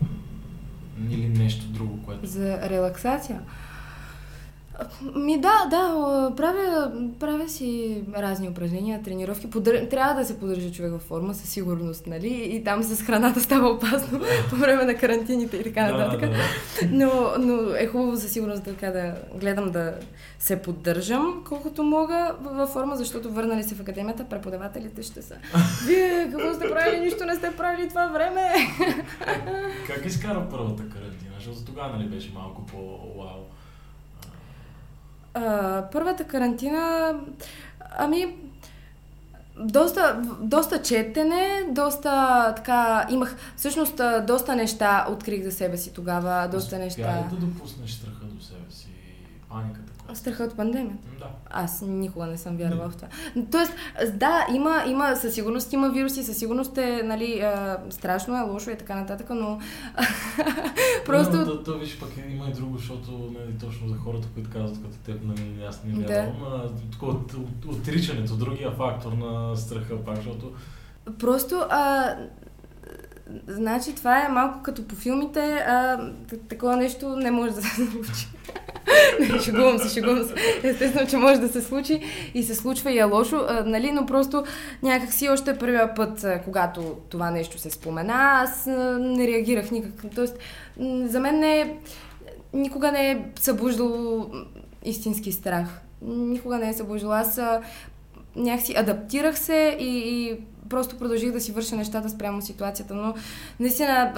или 1.11 1.29
нещо 1.29 1.67
друго, 1.67 2.03
което... 2.05 2.27
За 2.27 2.71
релаксация. 2.71 3.41
Ми 5.15 5.41
да, 5.41 5.67
да, 5.71 6.33
правя, 6.37 6.93
правя 7.21 7.49
си 7.49 8.03
разни 8.17 8.49
упражнения, 8.49 9.03
тренировки. 9.03 9.51
Подър... 9.51 9.87
Трябва 9.91 10.15
да 10.15 10.25
се 10.25 10.41
поддържа 10.41 10.73
човек 10.73 10.93
във 10.93 11.03
форма, 11.03 11.35
със 11.35 11.49
сигурност, 11.49 12.07
нали? 12.07 12.49
И 12.53 12.65
там 12.65 12.83
с 12.83 13.03
храната 13.03 13.41
става 13.41 13.69
опасно 13.69 14.21
по 14.51 14.57
време 14.57 14.85
на 14.85 14.95
карантините 14.95 15.57
и 15.57 15.63
така 15.63 15.91
нататък. 15.91 16.21
Да, 16.21 16.27
да, 16.27 16.33
да. 16.33 16.43
Но, 16.91 17.31
но 17.39 17.75
е 17.75 17.87
хубаво 17.87 18.17
със 18.17 18.33
сигурност 18.33 18.65
така 18.65 18.91
да 18.91 19.15
гледам 19.35 19.71
да 19.71 19.95
се 20.39 20.63
поддържам 20.63 21.43
колкото 21.49 21.83
мога 21.83 22.35
във 22.41 22.71
форма, 22.71 22.97
защото 22.97 23.31
върнали 23.31 23.63
се 23.63 23.75
в 23.75 23.81
академията, 23.81 24.25
преподавателите 24.25 25.03
ще 25.03 25.23
са. 25.23 25.35
Вие 25.87 26.31
какво 26.33 26.55
сте 26.55 26.71
правили? 26.71 27.01
Нищо 27.01 27.25
не 27.25 27.35
сте 27.35 27.57
правили 27.57 27.89
това 27.89 28.07
време. 28.07 28.53
как 29.87 30.07
изкара 30.07 30.47
първата 30.51 30.83
карантина? 30.89 31.33
Защото 31.37 31.65
тогава 31.65 31.97
нали 31.97 32.09
беше 32.09 32.33
малко 32.35 32.67
по-вау. 32.67 33.45
А, 35.37 35.89
първата 35.93 36.25
карантина, 36.25 37.13
ами, 37.99 38.37
доста, 39.59 40.23
доста 40.41 40.83
четене, 40.83 41.65
доста 41.71 42.53
така, 42.57 43.07
имах, 43.11 43.37
всъщност, 43.57 44.01
доста 44.27 44.57
неща 44.57 45.07
открих 45.11 45.45
за 45.45 45.53
себе 45.53 45.77
си 45.77 45.93
тогава, 45.93 46.49
доста 46.49 46.79
неща. 46.79 47.25
Успя 47.27 47.37
да 47.37 47.47
допуснеш 47.47 47.93
страха 47.93 48.25
до 48.25 48.45
себе 48.45 48.71
си, 48.71 48.89
паниката? 49.49 49.93
Страха 50.15 50.45
от 50.45 50.57
пандемията? 50.57 51.09
Да. 51.19 51.27
Аз 51.51 51.83
никога 51.83 52.27
не 52.27 52.37
съм 52.37 52.57
вярвала 52.57 52.91
в 52.91 52.97
това. 52.97 53.09
Тоест, 53.51 53.73
да, 54.15 54.47
има, 54.55 54.85
има, 54.89 55.17
със 55.17 55.35
сигурност 55.35 55.73
има 55.73 55.91
вируси, 55.91 56.23
със 56.23 56.37
сигурност 56.37 56.79
е, 56.79 57.03
нали, 57.05 57.41
а, 57.41 57.79
страшно 57.91 58.37
е, 58.37 58.41
лошо 58.41 58.71
е 58.71 58.79
така 58.79 58.95
нататък, 58.95 59.31
но 59.31 59.61
просто... 61.07 61.37
Но, 61.37 61.63
то, 61.63 61.79
виж, 61.79 62.01
пък 62.01 62.11
има 62.31 62.49
и 62.49 62.53
друго, 62.53 62.79
защото, 62.79 63.11
нали, 63.11 63.59
точно 63.61 63.89
за 63.89 63.97
хората, 63.97 64.29
които 64.35 64.51
казват 64.51 64.83
като 64.83 64.97
теб, 64.97 65.25
нали, 65.25 65.65
аз 65.69 65.85
не 65.85 66.07
вярвам, 66.07 66.35
да. 67.01 67.07
от, 67.07 67.35
отричането, 67.67 68.37
другия 68.37 68.71
фактор 68.71 69.13
на 69.13 69.57
страха 69.57 70.05
пак, 70.05 70.17
защото... 70.17 70.53
Просто, 71.19 71.67
а, 71.71 72.15
Значи 73.47 73.95
това 73.95 74.25
е 74.25 74.29
малко 74.29 74.63
като 74.63 74.89
по 74.89 74.95
филмите, 74.95 75.41
а 75.67 75.99
такова 76.49 76.77
нещо 76.77 77.17
не 77.17 77.31
може 77.31 77.55
да 77.55 77.63
се 77.63 77.75
случи. 77.75 78.29
не, 79.21 79.41
шегувам 79.41 79.79
се, 79.79 79.89
шегувам 79.89 80.25
се. 80.25 80.35
Естествено, 80.69 81.07
че 81.09 81.17
може 81.17 81.41
да 81.41 81.49
се 81.49 81.63
случи 81.63 82.01
и 82.35 82.43
се 82.43 82.55
случва 82.55 82.93
и 82.93 82.99
е 82.99 83.05
лошо, 83.05 83.45
а, 83.49 83.65
нали, 83.67 83.93
но 83.93 84.07
просто 84.07 84.45
някак 84.83 85.13
си 85.13 85.29
още 85.29 85.59
първия 85.59 85.95
път, 85.95 86.27
когато 86.45 86.97
това 87.09 87.31
нещо 87.31 87.59
се 87.59 87.71
спомена, 87.71 88.15
аз 88.15 88.67
а, 88.67 88.99
не 88.99 89.27
реагирах 89.27 89.71
никак. 89.71 90.05
Тоест, 90.15 90.39
за 91.05 91.21
мен 91.21 91.39
не 91.39 91.77
никога 92.53 92.93
не 92.93 93.11
е 93.11 93.25
събуждало 93.41 94.31
истински 94.85 95.33
страх. 95.33 95.81
Никога 96.03 96.59
не 96.59 96.69
е 96.69 96.75
събуждало. 96.75 97.13
Аз 97.13 97.41
някакси 98.37 98.75
адаптирах 98.77 99.39
се 99.39 99.77
и, 99.81 99.99
и 99.99 100.39
просто 100.69 100.99
продължих 100.99 101.33
да 101.33 101.41
си 101.41 101.53
върша 101.53 101.77
нещата 101.77 102.09
спрямо 102.09 102.43
ситуацията, 102.43 102.95
но 102.95 103.15
наистина 103.61 104.13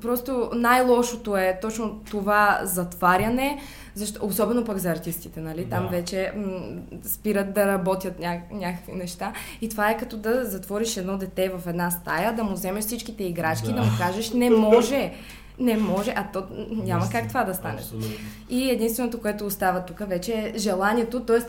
просто 0.00 0.50
най-лошото 0.54 1.36
е 1.36 1.58
точно 1.62 2.00
това 2.10 2.60
затваряне, 2.64 3.58
защо, 3.94 4.26
особено 4.26 4.64
пък 4.64 4.78
за 4.78 4.90
артистите, 4.90 5.40
нали? 5.40 5.64
Там 5.64 5.82
да. 5.82 5.88
вече 5.88 6.32
м- 6.36 6.60
спират 7.04 7.54
да 7.54 7.66
работят 7.66 8.18
ня- 8.18 8.52
някакви 8.52 8.92
неща. 8.92 9.32
И 9.60 9.68
това 9.68 9.90
е 9.90 9.96
като 9.96 10.16
да 10.16 10.44
затвориш 10.44 10.96
едно 10.96 11.18
дете 11.18 11.48
в 11.48 11.68
една 11.68 11.90
стая, 11.90 12.32
да 12.36 12.44
му 12.44 12.52
вземеш 12.52 12.84
всичките 12.84 13.24
играчки, 13.24 13.66
да, 13.66 13.72
да 13.74 13.82
му 13.82 13.90
кажеш 13.98 14.30
не 14.30 14.50
може. 14.50 15.12
Не 15.58 15.76
може, 15.76 16.12
а 16.16 16.26
то 16.32 16.44
няма 16.70 17.08
как 17.10 17.28
това 17.28 17.44
да 17.44 17.54
стане. 17.54 17.74
Абсолютно. 17.74 18.10
И 18.50 18.70
единственото, 18.70 19.20
което 19.20 19.46
остава 19.46 19.80
тук 19.80 20.08
вече 20.08 20.32
е 20.32 20.58
желанието, 20.58 21.20
т.е. 21.20 21.40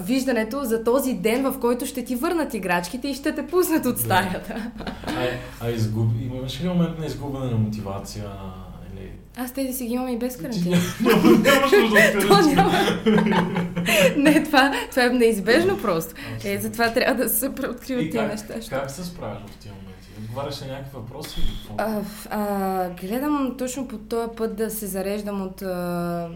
виждането 0.00 0.64
за 0.64 0.84
този 0.84 1.14
ден, 1.14 1.42
в 1.42 1.60
който 1.60 1.86
ще 1.86 2.04
ти 2.04 2.16
върнат 2.16 2.54
играчките 2.54 3.08
и 3.08 3.14
ще 3.14 3.34
те 3.34 3.46
пуснат 3.46 3.86
от 3.86 3.98
стаята. 3.98 4.70
А, 5.06 5.28
а 5.60 5.70
изгуб... 5.70 6.10
имаш 6.22 6.60
ли 6.60 6.68
момент 6.68 6.98
на 6.98 7.06
изгубване 7.06 7.50
на 7.50 7.56
мотивация? 7.56 8.24
Или... 8.92 9.10
Аз 9.36 9.52
тези 9.52 9.72
си 9.72 9.86
ги 9.86 9.94
имам 9.94 10.08
и 10.08 10.18
без 10.18 10.36
карантина. 10.36 10.76
Нямаш 11.44 11.70
нужда 11.72 12.70
Не, 14.16 14.44
това, 14.44 14.72
това 14.90 15.04
е 15.04 15.08
неизбежно 15.08 15.78
просто. 15.78 16.14
Е, 16.44 16.58
затова 16.58 16.92
трябва 16.92 17.24
да 17.24 17.28
се 17.28 17.54
преоткриват 17.54 18.10
тези 18.10 18.26
неща. 18.26 18.54
Как 18.70 18.90
се 18.90 19.04
справяш 19.04 19.38
в 19.46 19.56
тия 19.56 19.72
моменти? 19.74 19.95
Отговаряш 20.36 20.60
на 20.60 20.66
някакви 20.66 20.90
въпроси? 20.94 21.40
А, 21.78 22.02
а, 22.30 22.90
гледам 22.90 23.54
точно 23.58 23.88
по 23.88 23.98
този 23.98 24.28
път 24.36 24.56
да 24.56 24.70
се 24.70 24.86
зареждам 24.86 25.42
от, 25.42 25.62
а, 25.62 26.28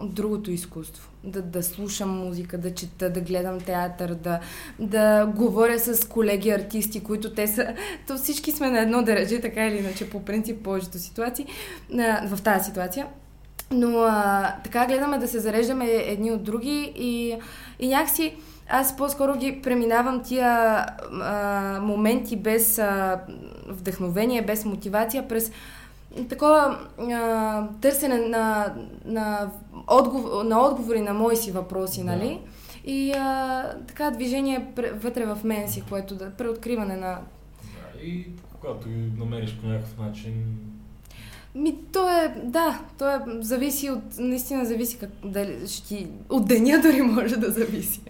от 0.00 0.14
другото 0.14 0.50
изкуство. 0.50 1.10
Да, 1.24 1.42
да 1.42 1.62
слушам 1.62 2.10
музика, 2.10 2.58
да 2.58 2.74
чета, 2.74 3.10
да 3.10 3.20
гледам 3.20 3.60
театър, 3.60 4.14
да, 4.14 4.40
да 4.78 5.26
говоря 5.26 5.78
с 5.78 6.08
колеги 6.08 6.50
артисти, 6.50 7.02
които 7.02 7.34
те 7.34 7.46
са... 7.46 7.74
То 8.06 8.16
всички 8.16 8.52
сме 8.52 8.70
на 8.70 8.80
едно 8.80 9.02
държе, 9.02 9.40
така 9.40 9.66
или 9.66 9.78
иначе, 9.78 10.10
по 10.10 10.24
принцип, 10.24 10.62
повечето 10.64 10.98
ситуации, 10.98 11.46
а, 11.98 12.36
в 12.36 12.42
тази 12.42 12.64
ситуация. 12.64 13.06
Но 13.70 13.98
а, 13.98 14.54
така 14.64 14.86
гледаме 14.86 15.18
да 15.18 15.28
се 15.28 15.40
зареждаме 15.40 15.86
едни 15.86 16.32
от 16.32 16.42
други 16.42 16.92
и, 16.96 17.36
и 17.78 17.88
някакси 17.88 18.36
аз 18.68 18.96
по-скоро 18.96 19.38
ги 19.38 19.62
преминавам 19.62 20.22
тия 20.22 20.46
а, 21.22 21.80
моменти 21.82 22.36
без 22.36 22.78
а, 22.78 23.20
вдъхновение, 23.68 24.42
без 24.42 24.64
мотивация, 24.64 25.28
през 25.28 25.52
такова 26.28 26.78
а, 26.98 27.68
търсене 27.80 28.18
на, 28.18 28.74
на, 29.04 29.50
отговор, 29.86 30.44
на 30.44 30.66
отговори 30.66 31.00
на 31.00 31.14
мои 31.14 31.36
си 31.36 31.52
въпроси, 31.52 32.04
да. 32.04 32.06
нали? 32.06 32.40
И 32.84 33.12
а, 33.12 33.64
така 33.88 34.10
движение 34.10 34.66
вътре 34.94 35.26
в 35.26 35.38
мен 35.44 35.68
си, 35.68 35.82
което 35.88 36.14
да 36.14 36.30
преоткриване 36.30 36.96
на... 36.96 37.18
Да, 37.94 38.02
и 38.02 38.26
когато 38.52 38.88
намериш 39.18 39.56
по 39.56 39.66
някакъв 39.66 39.98
начин 39.98 40.32
ми, 41.56 41.78
то 41.92 42.10
е, 42.10 42.40
да, 42.44 42.80
то 42.98 43.10
е, 43.10 43.20
зависи 43.40 43.90
от, 43.90 44.02
наистина 44.18 44.64
зависи 44.64 44.98
как, 44.98 45.10
дали 45.24 45.68
ще 45.68 45.88
ти, 45.88 46.08
от 46.28 46.48
деня 46.48 46.80
дори 46.82 47.02
може 47.02 47.36
да 47.36 47.50
зависи. 47.50 48.00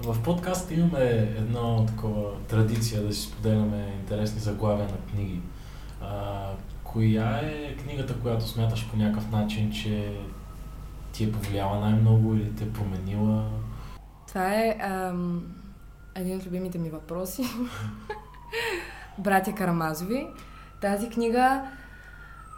В 0.00 0.22
подкаст 0.22 0.70
имаме 0.70 1.04
една 1.38 1.86
такова 1.86 2.38
традиция 2.48 3.02
да 3.02 3.14
си 3.14 3.22
споделяме 3.22 3.94
интересни 4.00 4.40
заглавия 4.40 4.86
на 4.86 5.12
книги. 5.12 5.40
А, 6.02 6.50
коя 6.84 7.40
е 7.42 7.76
книгата, 7.76 8.20
която 8.22 8.48
смяташ 8.48 8.90
по 8.90 8.96
някакъв 8.96 9.30
начин, 9.30 9.72
че 9.72 10.18
ти 11.12 11.24
е 11.24 11.32
повлияла 11.32 11.80
най-много 11.80 12.34
или 12.34 12.54
те 12.54 12.64
е 12.64 12.72
променила? 12.72 13.50
Това 14.28 14.54
е 14.54 14.76
ам, 14.80 15.42
един 16.14 16.36
от 16.36 16.46
любимите 16.46 16.78
ми 16.78 16.90
въпроси. 16.90 17.44
Братя 19.18 19.54
Карамазови. 19.54 20.26
Тази 20.82 21.08
книга 21.08 21.62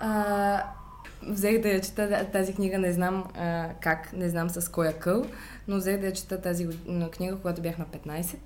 а, 0.01 0.63
взех 1.23 1.61
да 1.61 1.69
я 1.69 1.81
чета 1.81 2.27
тази 2.33 2.55
книга, 2.55 2.79
не 2.79 2.93
знам 2.93 3.25
а, 3.39 3.69
как, 3.81 4.13
не 4.13 4.29
знам 4.29 4.51
с 4.51 4.71
кой 4.71 4.93
къл, 4.93 5.25
но 5.69 5.77
взех 5.77 6.01
да 6.01 6.07
я 6.07 6.13
чета 6.13 6.41
тази 6.41 6.69
книга, 7.11 7.37
когато 7.37 7.63
бях 7.63 7.79
на 7.79 7.85
15. 7.85 8.37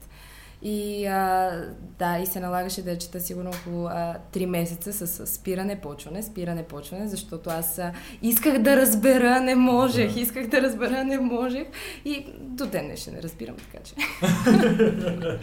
И 0.63 1.07
а, 1.07 1.51
да, 1.99 2.19
и 2.19 2.27
се 2.27 2.41
налагаше 2.41 2.83
да 2.83 2.91
я 2.91 2.99
чета 2.99 3.21
сигурно 3.21 3.51
около 3.51 3.87
а, 3.87 4.17
3 4.33 4.47
месеца 4.47 4.93
с 4.93 5.27
спиране, 5.27 5.81
почване, 5.81 6.23
спиране, 6.23 6.63
почване, 6.63 7.09
защото 7.09 7.51
аз 7.51 7.79
а, 7.79 7.93
исках 8.23 8.59
да 8.59 8.77
разбера, 8.77 9.41
не 9.41 9.55
можех, 9.55 10.17
исках 10.17 10.47
да 10.47 10.63
разбера, 10.63 11.05
не 11.05 11.19
можех. 11.19 11.67
И 12.05 12.27
до 12.39 12.67
ден 12.67 12.97
ще 12.97 13.11
не 13.11 13.23
разбирам, 13.23 13.57
така 13.57 13.85
че. 13.85 13.95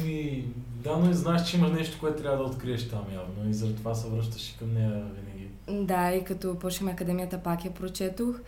Еми, 0.00 0.44
да, 0.84 0.96
но 0.96 1.10
и 1.10 1.14
знаеш, 1.14 1.50
че 1.50 1.56
има 1.56 1.68
нещо, 1.68 1.96
което 2.00 2.22
трябва 2.22 2.38
да 2.38 2.50
откриеш 2.50 2.88
там 2.88 3.04
явно 3.12 3.50
и 3.50 3.54
заради 3.54 3.76
това 3.76 3.94
се 3.94 4.08
връщаш 4.08 4.50
и 4.50 4.58
към 4.58 4.74
нея 4.74 4.90
винаги. 4.90 5.48
Да, 5.86 6.12
и 6.12 6.24
като 6.24 6.58
почнем 6.58 6.88
академията 6.88 7.38
пак 7.38 7.64
я 7.64 7.74
прочетох. 7.74 8.40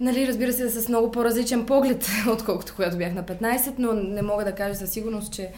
Нали, 0.00 0.26
разбира 0.28 0.52
се, 0.52 0.70
с 0.70 0.88
много 0.88 1.10
по-различен 1.10 1.66
поглед, 1.66 2.08
отколкото 2.32 2.72
когато 2.76 2.96
бях 2.96 3.14
на 3.14 3.24
15, 3.24 3.74
но 3.78 3.92
не 3.92 4.22
мога 4.22 4.44
да 4.44 4.54
кажа 4.54 4.74
със 4.74 4.90
сигурност, 4.90 5.32
че 5.32 5.52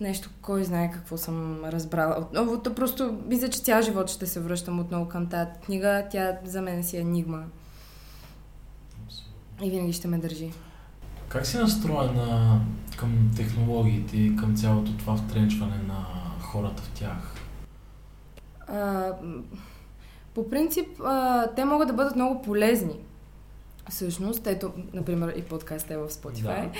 нещо, 0.00 0.30
кой 0.42 0.64
знае 0.64 0.90
какво 0.90 1.16
съм 1.16 1.64
разбрала. 1.64 2.16
Отново, 2.20 2.58
то 2.58 2.74
просто 2.74 3.18
мисля, 3.26 3.48
че 3.48 3.60
цял 3.60 3.82
живот 3.82 4.10
ще 4.10 4.26
се 4.26 4.40
връщам 4.40 4.80
отново 4.80 5.08
към 5.08 5.28
тази 5.28 5.50
книга. 5.64 6.06
Тя 6.10 6.38
за 6.44 6.62
мен 6.62 6.84
си 6.84 6.96
е 6.96 7.00
енигма. 7.00 7.44
И 9.62 9.70
винаги 9.70 9.92
ще 9.92 10.08
ме 10.08 10.18
държи. 10.18 10.52
Как 11.28 11.46
си 11.46 11.56
настроена 11.58 12.60
към 12.96 13.30
технологиите 13.36 14.16
и 14.16 14.36
към 14.36 14.56
цялото 14.56 14.96
това 14.98 15.16
втренчване 15.16 15.76
на 15.88 16.06
хората 16.40 16.82
в 16.82 16.90
тях? 16.90 17.34
А, 18.68 19.12
по 20.34 20.50
принцип, 20.50 20.88
а, 21.04 21.46
те 21.56 21.64
могат 21.64 21.88
да 21.88 21.94
бъдат 21.94 22.16
много 22.16 22.42
полезни. 22.42 22.96
Всъщност, 23.90 24.46
ето, 24.46 24.72
например, 24.92 25.34
и 25.36 25.42
подкаст 25.42 25.90
е 25.90 25.96
в 25.96 26.08
Spotify. 26.08 26.42
Да, 26.42 26.70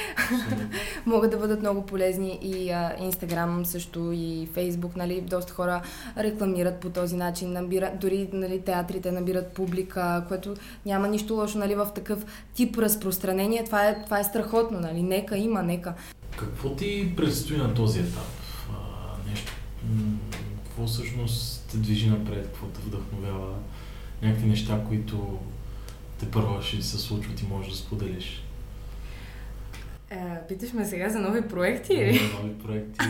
Могат 1.06 1.30
да 1.30 1.36
бъдат 1.36 1.60
много 1.60 1.86
полезни 1.86 2.38
и 2.42 2.70
а, 2.70 2.96
Instagram 3.00 3.64
също, 3.64 4.12
и 4.12 4.48
Facebook, 4.54 4.96
нали, 4.96 5.20
доста 5.20 5.52
хора 5.52 5.82
рекламират 6.18 6.80
по 6.80 6.90
този 6.90 7.16
начин, 7.16 7.52
набират, 7.52 7.98
дори 8.00 8.28
нали, 8.32 8.60
театрите 8.60 9.12
набират 9.12 9.52
публика, 9.52 10.24
което 10.28 10.54
няма 10.86 11.08
нищо 11.08 11.34
лошо 11.34 11.58
нали, 11.58 11.74
в 11.74 11.88
такъв 11.94 12.24
тип 12.54 12.78
разпространение. 12.78 13.64
Това 13.64 13.88
е, 13.88 14.04
това 14.04 14.18
е 14.18 14.24
страхотно, 14.24 14.80
нали, 14.80 15.02
нека 15.02 15.36
има, 15.36 15.62
нека. 15.62 15.94
Какво 16.36 16.76
ти 16.76 17.12
предстои 17.16 17.56
на 17.56 17.74
този 17.74 18.00
етап? 18.00 18.26
А, 18.70 19.30
нещо, 19.30 19.52
какво 20.64 20.86
всъщност 20.86 21.68
те 21.70 21.76
движи 21.76 22.10
напред, 22.10 22.46
какво 22.46 22.66
те 22.66 22.80
вдъхновява? 22.80 23.54
Някакви 24.22 24.48
неща, 24.48 24.80
които 24.88 25.38
те 26.18 26.30
първо 26.30 26.62
ще 26.62 26.82
се 26.82 26.98
случват 26.98 27.42
и 27.42 27.46
можеш 27.46 27.70
да 27.72 27.78
споделиш. 27.78 28.42
Е, 30.10 30.46
питаш 30.48 30.72
ме 30.72 30.84
сега 30.84 31.10
за 31.10 31.18
нови 31.18 31.48
проекти? 31.48 31.94
Има 31.94 32.42
нови 32.42 32.58
проекти 32.58 33.06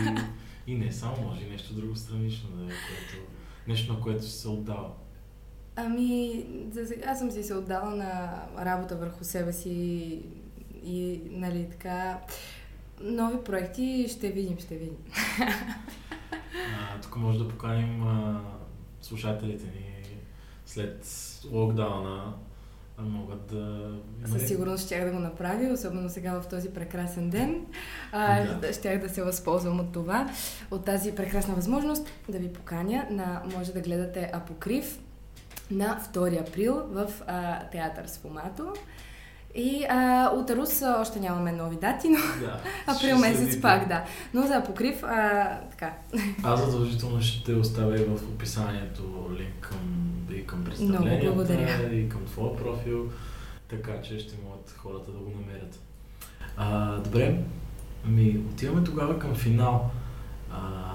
и 0.67 0.75
не 0.75 0.91
само, 0.91 1.21
може 1.21 1.45
и 1.45 1.49
нещо 1.49 1.73
друго 1.73 1.95
странично 1.95 2.49
да 2.49 2.63
е, 2.63 2.67
което, 2.67 3.27
нещо 3.67 3.93
на 3.93 3.99
което 3.99 4.25
се 4.25 4.47
отдава. 4.47 4.89
Ами, 5.75 6.45
за 6.71 6.85
сега 6.85 7.15
съм 7.15 7.31
си 7.31 7.43
се 7.43 7.53
отдала 7.53 7.95
на 7.95 8.41
работа 8.59 8.95
върху 8.95 9.23
себе 9.23 9.53
си 9.53 9.69
и, 10.85 11.21
нали, 11.31 11.67
така, 11.71 12.19
нови 13.01 13.43
проекти 13.43 14.05
ще 14.09 14.29
видим, 14.29 14.59
ще 14.59 14.75
видим. 14.75 14.97
А, 16.79 17.01
тук 17.01 17.15
може 17.15 17.39
да 17.39 17.47
поканим 17.47 18.03
а, 18.07 18.41
слушателите 19.01 19.65
ни 19.65 19.87
след 20.65 21.05
локдауна 21.51 22.23
а 22.25 22.46
могат 23.03 23.45
да... 23.45 23.89
Със 24.25 24.47
сигурност 24.47 24.85
щях 24.85 25.05
да 25.05 25.11
го 25.11 25.19
направя, 25.19 25.73
особено 25.73 26.09
сега 26.09 26.41
в 26.41 26.47
този 26.47 26.69
прекрасен 26.69 27.29
ден. 27.29 27.65
А, 28.11 28.55
Да. 28.55 28.73
Щях 28.73 29.01
да 29.01 29.09
се 29.09 29.23
възползвам 29.23 29.79
от 29.79 29.91
това, 29.91 30.29
от 30.71 30.85
тази 30.85 31.15
прекрасна 31.15 31.55
възможност 31.55 32.07
да 32.29 32.37
ви 32.37 32.53
поканя 32.53 33.05
на, 33.09 33.41
може 33.55 33.73
да 33.73 33.81
гледате 33.81 34.29
Апокрив 34.33 34.99
на 35.71 35.99
2 36.13 36.41
април 36.41 36.75
в 36.89 37.11
а, 37.27 37.59
театър 37.69 38.07
Сфомато. 38.07 38.73
И 39.55 39.85
а, 39.89 40.29
от 40.33 40.49
Рус 40.49 40.81
а, 40.81 41.01
още 41.01 41.19
нямаме 41.19 41.51
нови 41.51 41.75
дати, 41.75 42.09
но 42.09 42.17
Да, 42.47 42.59
април 42.87 43.17
ще 43.17 43.27
месец 43.27 43.39
следите. 43.39 43.61
пак, 43.61 43.87
да. 43.87 44.03
Но 44.33 44.47
за 44.47 44.53
Апокрив, 44.53 45.03
а, 45.03 45.59
така, 45.71 45.93
Аз 46.43 46.65
задължително 46.65 47.21
ще 47.21 47.53
оставя 47.53 48.01
и 48.01 48.03
в 48.03 48.13
описанието 48.13 49.29
линк 49.39 49.59
към, 49.59 50.06
и 50.33 50.45
към 50.45 50.63
представленията, 50.63 51.95
и 51.95 52.09
към 52.09 52.25
твоя 52.25 52.57
профил, 52.57 53.11
така 53.67 54.01
че 54.01 54.19
ще 54.19 54.35
могат 54.45 54.75
хората 54.77 55.11
да 55.11 55.17
го 55.17 55.31
намерят. 55.41 55.79
А, 56.57 56.97
добре, 56.97 57.43
ами 58.05 58.37
отиваме 58.37 58.83
тогава 58.83 59.19
към 59.19 59.35
финал. 59.35 59.91
А, 60.51 60.87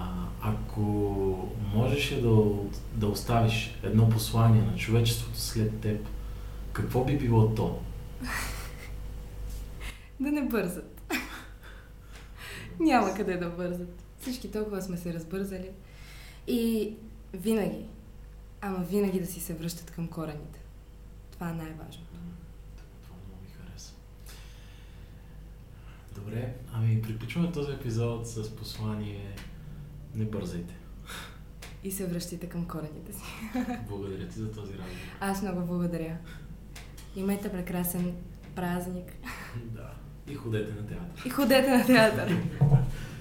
ако 0.42 0.81
можеш 1.75 2.11
да, 2.11 2.45
да 2.95 3.07
оставиш 3.07 3.79
едно 3.83 4.09
послание 4.09 4.62
на 4.62 4.77
човечеството 4.77 5.38
след 5.38 5.81
теб, 5.81 6.07
какво 6.73 7.05
би 7.05 7.18
било 7.18 7.55
то? 7.55 7.81
да 10.21 10.33
не 10.33 10.42
бързат. 10.42 11.03
Няма 12.81 13.14
къде 13.14 13.37
да 13.37 13.51
бързат. 13.51 14.03
Всички 14.21 14.51
толкова 14.51 14.83
сме 14.83 14.97
се 14.97 15.14
разбързали. 15.14 15.71
И 16.47 16.92
винаги, 17.35 17.87
ама 18.62 18.79
винаги 18.79 19.20
да 19.20 19.27
си 19.27 19.40
се 19.40 19.55
връщат 19.55 19.90
към 19.90 20.09
корените. 20.09 20.61
Това 21.33 21.51
е 21.51 21.55
най-важното. 21.55 22.18
Това 23.03 23.16
много 23.27 23.42
ми 23.42 23.48
хареса. 23.48 23.92
Добре, 26.14 26.55
ами 26.72 27.03
приключваме 27.03 27.53
този 27.53 27.72
епизод 27.72 28.29
с 28.29 28.57
послание 28.57 29.37
Не 30.14 30.25
бързайте. 30.25 30.75
И 31.85 31.90
се 31.90 32.07
връщайте 32.07 32.48
към 32.48 32.68
корените 32.68 33.12
си. 33.12 33.22
Благодаря 33.88 34.29
ти 34.29 34.38
за 34.38 34.53
този 34.53 34.72
разговор. 34.72 35.16
Аз 35.20 35.42
много 35.42 35.66
благодаря. 35.66 36.18
Имайте 37.16 37.53
прекрасен 37.53 38.14
празник. 38.55 39.12
Да. 39.57 39.90
И 40.27 40.35
ходете 40.35 40.72
на 40.72 40.87
театър. 40.87 41.27
И 41.27 41.31
ходете 41.31 41.70
на 41.70 41.87
театър. 41.87 42.42